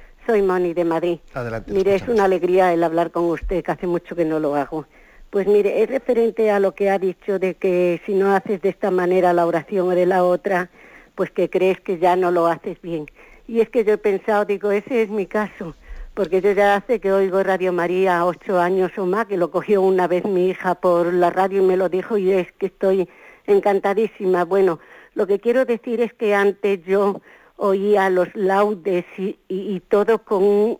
[0.31, 1.19] soy Moni de Madrid.
[1.33, 1.73] Adelante.
[1.73, 4.85] Mire, es una alegría el hablar con usted, que hace mucho que no lo hago.
[5.29, 8.69] Pues mire, es referente a lo que ha dicho de que si no haces de
[8.69, 10.69] esta manera la oración o de la otra,
[11.15, 13.07] pues que crees que ya no lo haces bien.
[13.45, 15.75] Y es que yo he pensado, digo, ese es mi caso,
[16.13, 19.81] porque yo ya hace que oigo Radio María ocho años o más, que lo cogió
[19.81, 23.09] una vez mi hija por la radio y me lo dijo y es que estoy
[23.47, 24.45] encantadísima.
[24.45, 24.79] Bueno,
[25.13, 27.19] lo que quiero decir es que antes yo
[27.61, 30.79] oía los laudes y, todo con...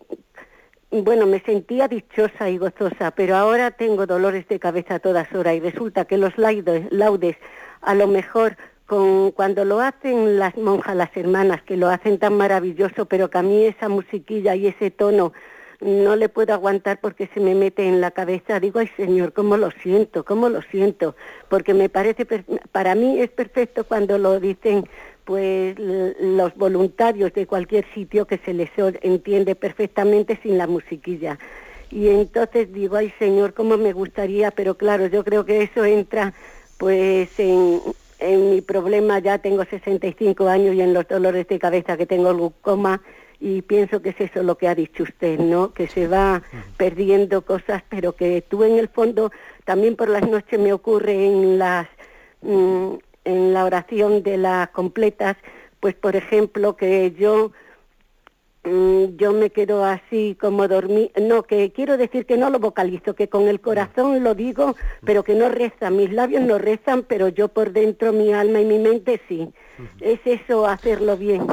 [0.90, 5.54] Bueno, me sentía dichosa y gozosa, pero ahora tengo dolores de cabeza a todas horas
[5.54, 7.36] y resulta que los laudes
[7.80, 8.56] a lo mejor
[8.86, 13.38] con, cuando lo hacen las monjas, las hermanas, que lo hacen tan maravilloso, pero que
[13.38, 15.32] a mí esa musiquilla y ese tono
[15.80, 18.60] no le puedo aguantar porque se me mete en la cabeza.
[18.60, 21.16] Digo, ay Señor, cómo lo siento, cómo lo siento,
[21.48, 22.26] porque me parece,
[22.70, 24.88] para mí es perfecto cuando lo dicen
[25.24, 28.70] pues los voluntarios de cualquier sitio que se les
[29.02, 31.38] entiende perfectamente sin la musiquilla.
[31.90, 36.32] Y entonces digo, ay Señor, cómo me gustaría, pero claro, yo creo que eso entra
[36.78, 37.80] pues en,
[38.50, 43.02] mi problema, ya tengo 65 años y en los dolores de cabeza que tengo glucoma
[43.40, 45.72] y pienso que es eso lo que ha dicho usted, ¿no?
[45.72, 46.42] Que se va
[46.76, 49.32] perdiendo cosas, pero que tú en el fondo
[49.64, 51.88] también por las noches me ocurre en las
[52.40, 52.94] mm,
[53.24, 55.36] en la oración de las completas,
[55.80, 57.52] pues por ejemplo que yo
[58.64, 63.14] mm, yo me quedo así como dormir, no, que quiero decir que no lo vocalizo,
[63.14, 67.28] que con el corazón lo digo, pero que no reza, mis labios no rezan, pero
[67.28, 69.52] yo por dentro, mi alma y mi mente sí.
[70.00, 71.46] Es eso, hacerlo bien.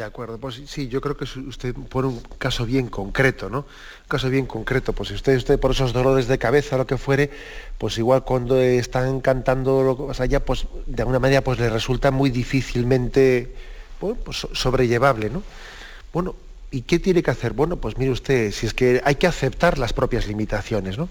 [0.00, 3.58] De acuerdo, pues sí, yo creo que usted pone un caso bien concreto, ¿no?
[3.58, 6.96] Un caso bien concreto, pues si usted, usted por esos dolores de cabeza, lo que
[6.96, 7.28] fuere,
[7.76, 12.10] pues igual cuando están cantando, o sea, ya pues de alguna manera pues le resulta
[12.10, 13.54] muy difícilmente
[13.98, 15.42] pues, sobrellevable, ¿no?
[16.14, 16.34] Bueno,
[16.70, 17.52] ¿y qué tiene que hacer?
[17.52, 21.10] Bueno, pues mire usted, si es que hay que aceptar las propias limitaciones, ¿no?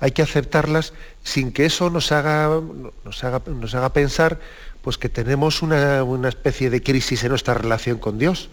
[0.00, 2.58] Hay que aceptarlas sin que eso nos haga,
[3.04, 4.40] nos haga, nos haga pensar
[4.84, 8.50] pues que tenemos una, especie de crisis en nuestra relación con Dios.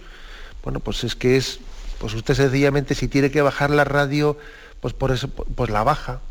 [0.63, 1.59] Bueno, pues es que es,
[1.99, 4.37] pues usted sencillamente si tiene que bajar la radio,
[4.79, 6.21] pues por eso, pues la baja,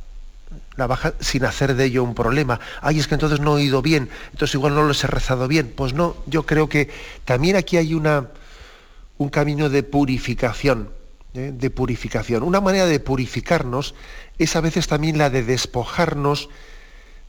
[0.76, 2.60] la baja sin hacer de ello un problema.
[2.80, 5.70] Ay, es que entonces no he oído bien, entonces igual no lo he rezado bien.
[5.76, 6.88] Pues no, yo creo que
[7.26, 8.28] también aquí hay una,
[9.18, 10.88] un camino de purificación,
[11.34, 11.52] ¿eh?
[11.54, 12.42] de purificación.
[12.42, 13.94] Una manera de purificarnos
[14.38, 16.48] es a veces también la de despojarnos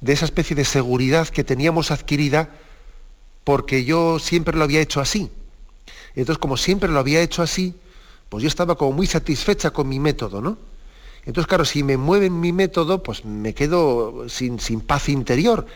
[0.02, 2.50] de esa especie de seguridad que teníamos adquirida
[3.44, 5.32] porque yo siempre lo había hecho así.
[6.16, 7.76] Entonces, como siempre lo había hecho así,
[8.30, 10.58] pues yo estaba como muy satisfecha con mi método, ¿no?
[11.26, 15.68] Entonces, claro, si me mueven mi método, pues me quedo sin, sin paz interior,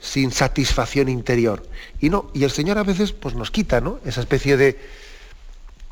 [0.00, 1.62] sin satisfacción interior.
[2.00, 4.00] Y no, y el Señor a veces pues nos quita, ¿no?
[4.04, 4.78] Esa especie de,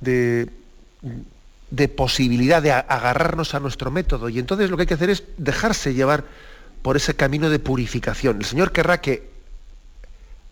[0.01, 0.49] de,
[1.70, 4.29] de posibilidad de agarrarnos a nuestro método.
[4.29, 6.24] Y entonces lo que hay que hacer es dejarse llevar
[6.83, 8.39] por ese camino de purificación.
[8.39, 9.31] El Señor querrá que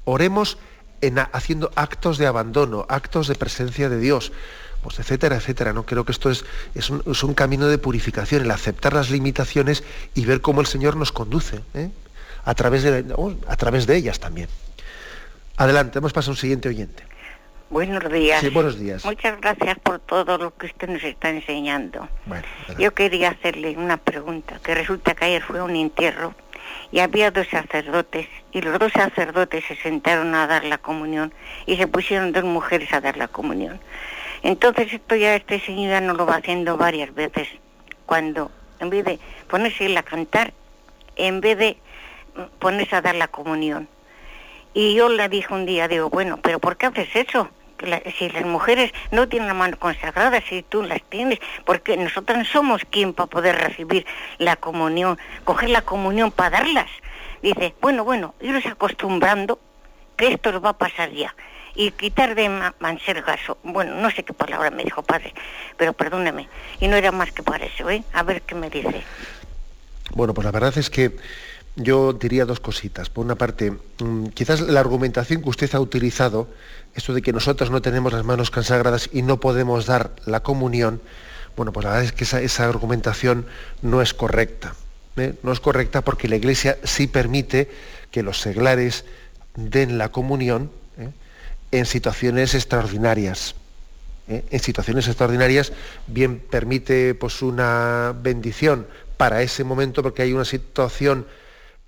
[0.04, 0.58] oremos
[1.00, 4.32] en, haciendo actos de abandono, actos de presencia de Dios,
[4.82, 5.72] pues etcétera, etcétera.
[5.72, 5.84] ¿no?
[5.84, 10.40] Creo que esto es, es, un, camino de purificación, el aceptar las limitaciones y ver
[10.40, 11.90] cómo el Señor nos conduce, ¿eh?
[12.44, 13.04] a, través de,
[13.46, 14.48] a través de ellas también.
[15.56, 17.02] Adelante, hemos pasado a un siguiente oyente.
[17.68, 18.40] Buenos días.
[18.40, 19.04] Sí, buenos días.
[19.04, 22.08] Muchas gracias por todo lo que usted nos está enseñando.
[22.78, 26.34] Yo quería hacerle una pregunta, que resulta que ayer fue un entierro
[26.92, 31.34] y había dos sacerdotes y los dos sacerdotes se sentaron a dar la comunión
[31.66, 33.80] y se pusieron dos mujeres a dar la comunión.
[34.42, 37.48] Entonces esto ya este señor no lo va haciendo varias veces,
[38.06, 40.52] cuando en vez de ponerse a cantar,
[41.16, 41.78] en vez de
[42.60, 43.88] ponerse a dar la comunión.
[44.76, 47.48] Y yo le dije un día, digo, bueno, pero ¿por qué haces eso?
[48.18, 52.82] si las mujeres no tienen la mano consagrada, si tú las tienes, porque nosotros somos
[52.90, 54.04] quien para poder recibir
[54.36, 56.90] la comunión, coger la comunión para darlas.
[57.42, 59.58] Dice, bueno, bueno, iros acostumbrando
[60.14, 61.34] que esto os va a pasar ya.
[61.74, 63.56] Y quitar de mansergaso.
[63.62, 65.32] Bueno, no sé qué palabra me dijo padre,
[65.78, 66.50] pero perdóneme.
[66.80, 68.04] Y no era más que para eso, ¿eh?
[68.12, 69.02] A ver qué me dice.
[70.10, 71.16] Bueno, pues la verdad es que
[71.76, 73.10] yo diría dos cositas.
[73.10, 76.48] Por una parte, mm, quizás la argumentación que usted ha utilizado,
[76.94, 81.00] esto de que nosotros no tenemos las manos consagradas y no podemos dar la comunión,
[81.56, 83.46] Bueno, pues la verdad es que esa, argumentación
[83.80, 84.74] no es correcta.
[85.16, 85.32] ¿eh?
[85.42, 87.70] No es correcta porque la Iglesia sí permite
[88.10, 89.06] que los seglares
[89.54, 91.08] den la comunión ¿eh?
[91.72, 93.54] en situaciones extraordinarias.
[94.28, 94.44] ¿eh?
[94.50, 95.72] En situaciones extraordinarias
[96.06, 101.26] bien permite pues, una bendición para ese momento porque hay una situación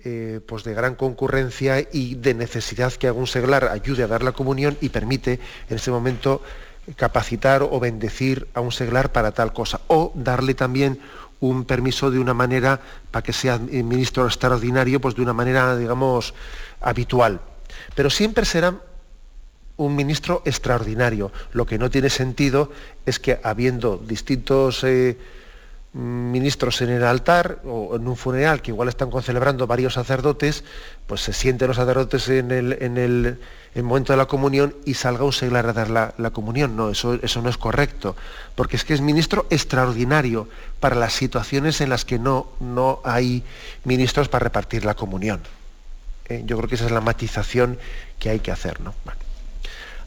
[0.01, 4.77] pues de gran concurrencia y de necesidad que algún seglar ayude a dar la comunión
[4.79, 5.39] y permite
[5.69, 6.41] en ese momento
[6.95, 10.99] capacitar o bendecir a un seglar para tal cosa, o darle también
[11.39, 12.79] un permiso de una manera
[13.11, 16.33] para que sea ministro extraordinario, pues de una manera, digamos,
[16.81, 17.41] habitual.
[17.95, 18.75] Pero siempre será
[19.77, 21.31] un ministro extraordinario.
[21.53, 22.71] Lo que no tiene sentido
[23.05, 25.17] es que habiendo distintos eh,
[25.93, 30.63] ministros en el altar o en un funeral que igual están celebrando varios sacerdotes,
[31.07, 33.39] pues se sienten los sacerdotes en el, en el,
[33.83, 36.75] momento de la comunión y salga un seglar a dar la, comunión.
[36.75, 38.15] No, eso, eso, no es correcto,
[38.55, 40.47] porque es que es ministro extraordinario
[40.79, 43.43] para las situaciones en las que no, no hay
[43.83, 45.41] ministros para repartir la comunión.
[46.27, 47.79] Eh, yo creo que esa es la matización
[48.19, 48.79] que hay que hacer.
[48.81, 48.93] ¿no?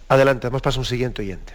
[0.09, 1.55] Adelante, vamos para un siguiente oyente.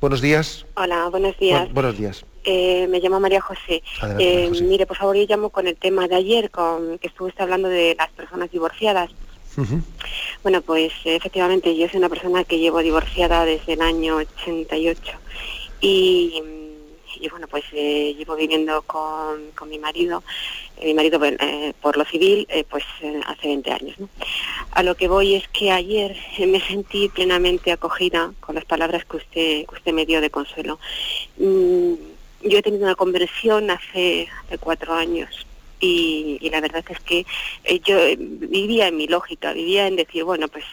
[0.00, 0.64] Buenos días.
[0.76, 1.72] Hola, buenos días.
[1.72, 2.24] buenos días.
[2.44, 3.82] Eh, me llamo María José.
[4.18, 7.68] Eh, mire, por favor, yo llamo con el tema de ayer, con que estuviste hablando
[7.68, 9.10] de las personas divorciadas.
[10.42, 15.12] Bueno, pues efectivamente yo soy una persona que llevo divorciada desde el año 88
[15.82, 16.42] y
[17.20, 20.22] y bueno, pues eh, llevo viviendo con, con mi marido,
[20.78, 22.84] eh, mi marido eh, por lo civil, pues
[23.26, 23.96] hace 20 años.
[24.72, 29.16] A lo que voy es que ayer me sentí plenamente acogida con las palabras que
[29.16, 30.78] usted, que usted me dio de consuelo.
[31.38, 31.94] Mm,
[32.42, 34.28] yo he tenido una conversión hace,
[34.60, 35.46] cuatro años
[35.80, 37.26] y, la verdad es que
[37.84, 40.64] yo vivía en mi lógica, vivía en decir, bueno, pues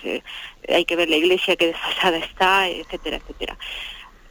[0.67, 3.57] hay que ver la iglesia que desfasada está, etcétera, etcétera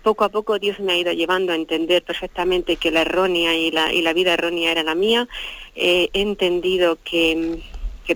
[0.07, 3.73] poco a poco Dios me ha ido llevando a entender perfectamente que la errónea y
[3.73, 5.27] la, y la vida errónea era la mía.
[5.75, 7.61] Eh, he entendido que,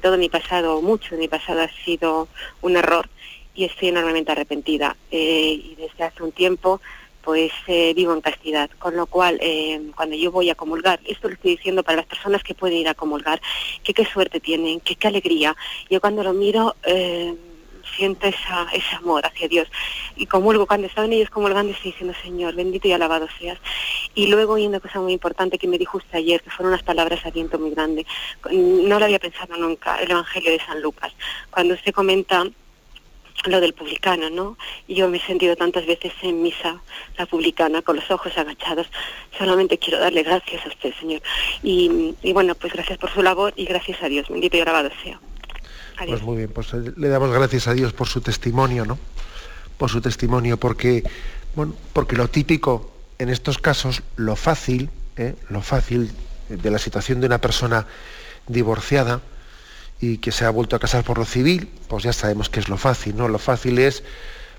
[0.00, 2.28] todo mi pasado, mucho de mi pasado ha sido
[2.62, 3.08] un error
[3.56, 4.96] y estoy enormemente arrepentida.
[5.10, 6.80] Eh, y desde hace un tiempo
[7.22, 9.40] pues eh, vivo en castidad, con lo cual
[9.94, 12.88] cuando yo voy a comulgar, esto lo estoy diciendo para las personas que pueden ir
[12.88, 13.40] a comulgar,
[13.82, 15.56] que qué suerte tienen, que qué alegría.
[15.88, 16.74] Yo cuando lo miro
[17.96, 19.68] siento esa, ese amor hacia Dios.
[20.16, 23.58] Y comulgo, cuando estaban ellos comulgando, estoy diciendo, Señor, bendito y alabado seas.
[24.14, 26.82] Y luego hay una cosa muy importante que me dijo usted ayer, que fueron unas
[26.82, 28.06] palabras a viento muy grande.
[28.50, 31.12] No lo había pensado nunca, el Evangelio de San Lucas.
[31.50, 32.44] Cuando usted comenta
[33.44, 34.56] lo del publicano, ¿no?
[34.88, 36.80] Yo me he sentido tantas veces en misa,
[37.16, 38.86] la publicana, con los ojos agachados.
[39.36, 41.22] Solamente quiero darle gracias a usted, Señor.
[41.62, 44.28] Y, y bueno, pues gracias por su labor y gracias a Dios.
[44.28, 45.20] Bendito y alabado sea.
[46.06, 48.98] Pues muy bien, pues eh, le damos gracias a Dios por su testimonio, ¿no?
[49.76, 51.02] Por su testimonio, porque,
[51.54, 55.34] bueno, porque lo típico en estos casos, lo fácil, ¿eh?
[55.50, 56.10] lo fácil
[56.48, 57.86] de la situación de una persona
[58.46, 59.20] divorciada
[60.00, 62.68] y que se ha vuelto a casar por lo civil, pues ya sabemos que es
[62.68, 63.28] lo fácil, ¿no?
[63.28, 64.02] Lo fácil es,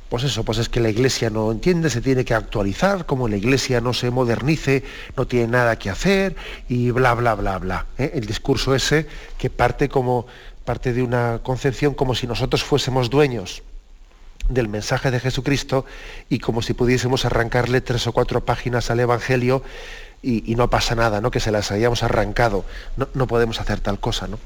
[0.10, 3.38] pues eso, pues es que la iglesia no entiende, se tiene que actualizar, como la
[3.38, 4.84] iglesia no se modernice,
[5.16, 6.36] no tiene nada que hacer
[6.70, 7.86] y bla, bla, bla, bla.
[7.98, 8.12] ¿eh?
[8.14, 10.28] El discurso ese que parte como
[10.66, 13.64] parte de una concepción como si nosotros fuésemos dueños
[14.50, 15.86] del mensaje de Jesucristo
[16.30, 19.64] y como si pudiésemos arrancarle tres o cuatro páginas al Evangelio
[20.24, 21.32] y, no pasa nada, ¿no?
[21.32, 22.64] que se las hayamos arrancado.
[23.16, 24.28] No, podemos hacer tal cosa.
[24.28, 24.38] ¿no?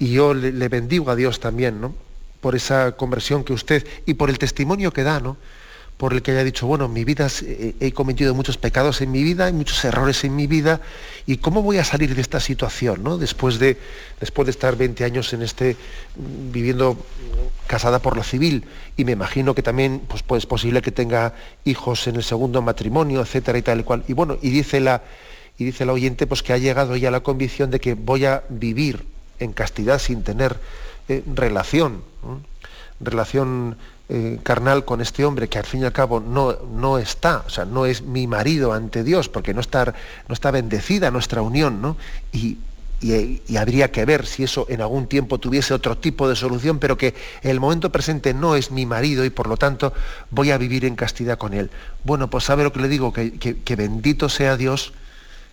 [0.00, 1.94] Y yo le, bendigo a Dios también ¿no?
[2.40, 5.20] por esa conversión que usted y por el testimonio que da.
[5.20, 5.36] ¿no?
[6.00, 9.12] por el que haya dicho, bueno, en mi vida eh, he cometido muchos pecados en
[9.12, 10.80] mi vida, hay muchos errores en mi vida,
[11.26, 13.18] y cómo voy a salir de esta situación, ¿no?
[13.18, 13.76] Después de,
[14.18, 15.76] después de estar 20 años en este,
[16.16, 16.96] viviendo
[17.66, 18.64] casada por lo civil,
[18.96, 21.34] y me imagino que también pues, pues, es posible que tenga
[21.66, 24.02] hijos en el segundo matrimonio, etcétera y tal y cual.
[24.08, 25.02] Y bueno, y dice la,
[25.58, 28.24] y dice la oyente pues que ha llegado ya a la convicción de que voy
[28.24, 29.04] a vivir
[29.40, 30.56] en castidad sin tener
[31.08, 32.02] eh, relación,
[33.00, 33.76] relación
[34.08, 37.50] eh, carnal con este hombre que al fin y al cabo no, no está, o
[37.50, 39.94] sea, no es mi marido ante Dios, porque no está,
[40.28, 41.96] no está bendecida nuestra unión, ¿no?
[42.32, 42.58] Y,
[43.56, 47.14] habría que ver si eso en algún tiempo tuviese otro tipo de solución, pero que
[47.40, 49.94] el momento presente no es mi marido y por lo tanto
[50.30, 51.70] voy a vivir en castidad con él.
[52.04, 54.92] Bueno, pues sabe lo que le digo, que, que bendito sea Dios,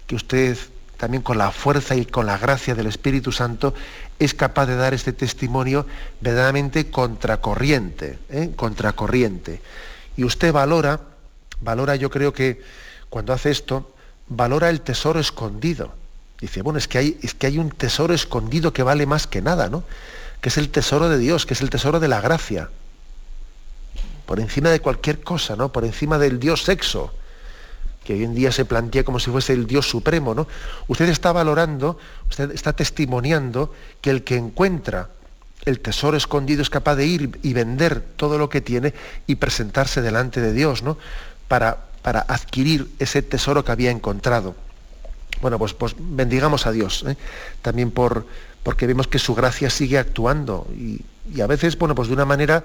[0.07, 0.57] que usted
[0.97, 3.73] también con la fuerza y con la gracia del Espíritu Santo,
[4.19, 5.85] es capaz de dar este testimonio
[6.19, 8.51] verdaderamente contracorriente, ¿eh?
[8.55, 9.61] contracorriente.
[10.17, 10.99] Y usted valora,
[11.61, 12.61] valora yo creo que
[13.09, 13.93] cuando hace esto,
[14.27, 15.93] valora el tesoro escondido.
[16.41, 19.41] Dice, bueno, es que hay, es que hay un tesoro escondido que vale más que
[19.41, 19.83] nada, ¿no?
[20.41, 22.69] Que es el tesoro de Dios, que es el tesoro de la gracia.
[24.25, 25.71] Por encima de cualquier cosa, ¿no?
[25.71, 27.13] Por encima del Dios sexo
[28.07, 30.47] que hoy en día se plantea como si fuese el Dios supremo, ¿no?
[30.87, 31.99] Usted está valorando,
[32.29, 35.09] usted está testimoniando que el que encuentra
[35.65, 38.93] el tesoro escondido es capaz de ir y vender todo lo que tiene
[39.27, 40.97] y presentarse delante de Dios, ¿no?
[41.49, 44.55] Para, para adquirir ese tesoro que había encontrado.
[45.41, 47.17] Bueno, pues, pues bendigamos a Dios, ¿eh?
[47.61, 48.25] también por,
[48.63, 51.01] porque vemos que su gracia sigue actuando y,
[51.35, 52.63] y, a veces, bueno, pues de una manera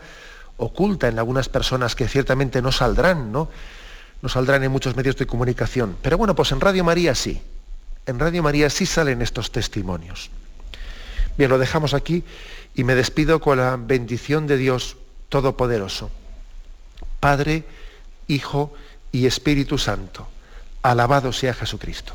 [0.56, 3.48] oculta en algunas personas que ciertamente no saldrán, ¿no?
[4.22, 5.96] No saldrán en muchos medios de comunicación.
[6.00, 7.42] Pero bueno, pues en Radio María sí.
[8.06, 10.30] En Radio María sí salen estos testimonios.
[11.36, 12.24] Bien, lo dejamos aquí
[12.74, 14.96] y me despido con la bendición de Dios
[15.28, 16.10] Todopoderoso.
[17.20, 17.64] Padre,
[18.28, 18.72] Hijo
[19.10, 20.28] y Espíritu Santo.
[20.82, 22.14] Alabado sea Jesucristo.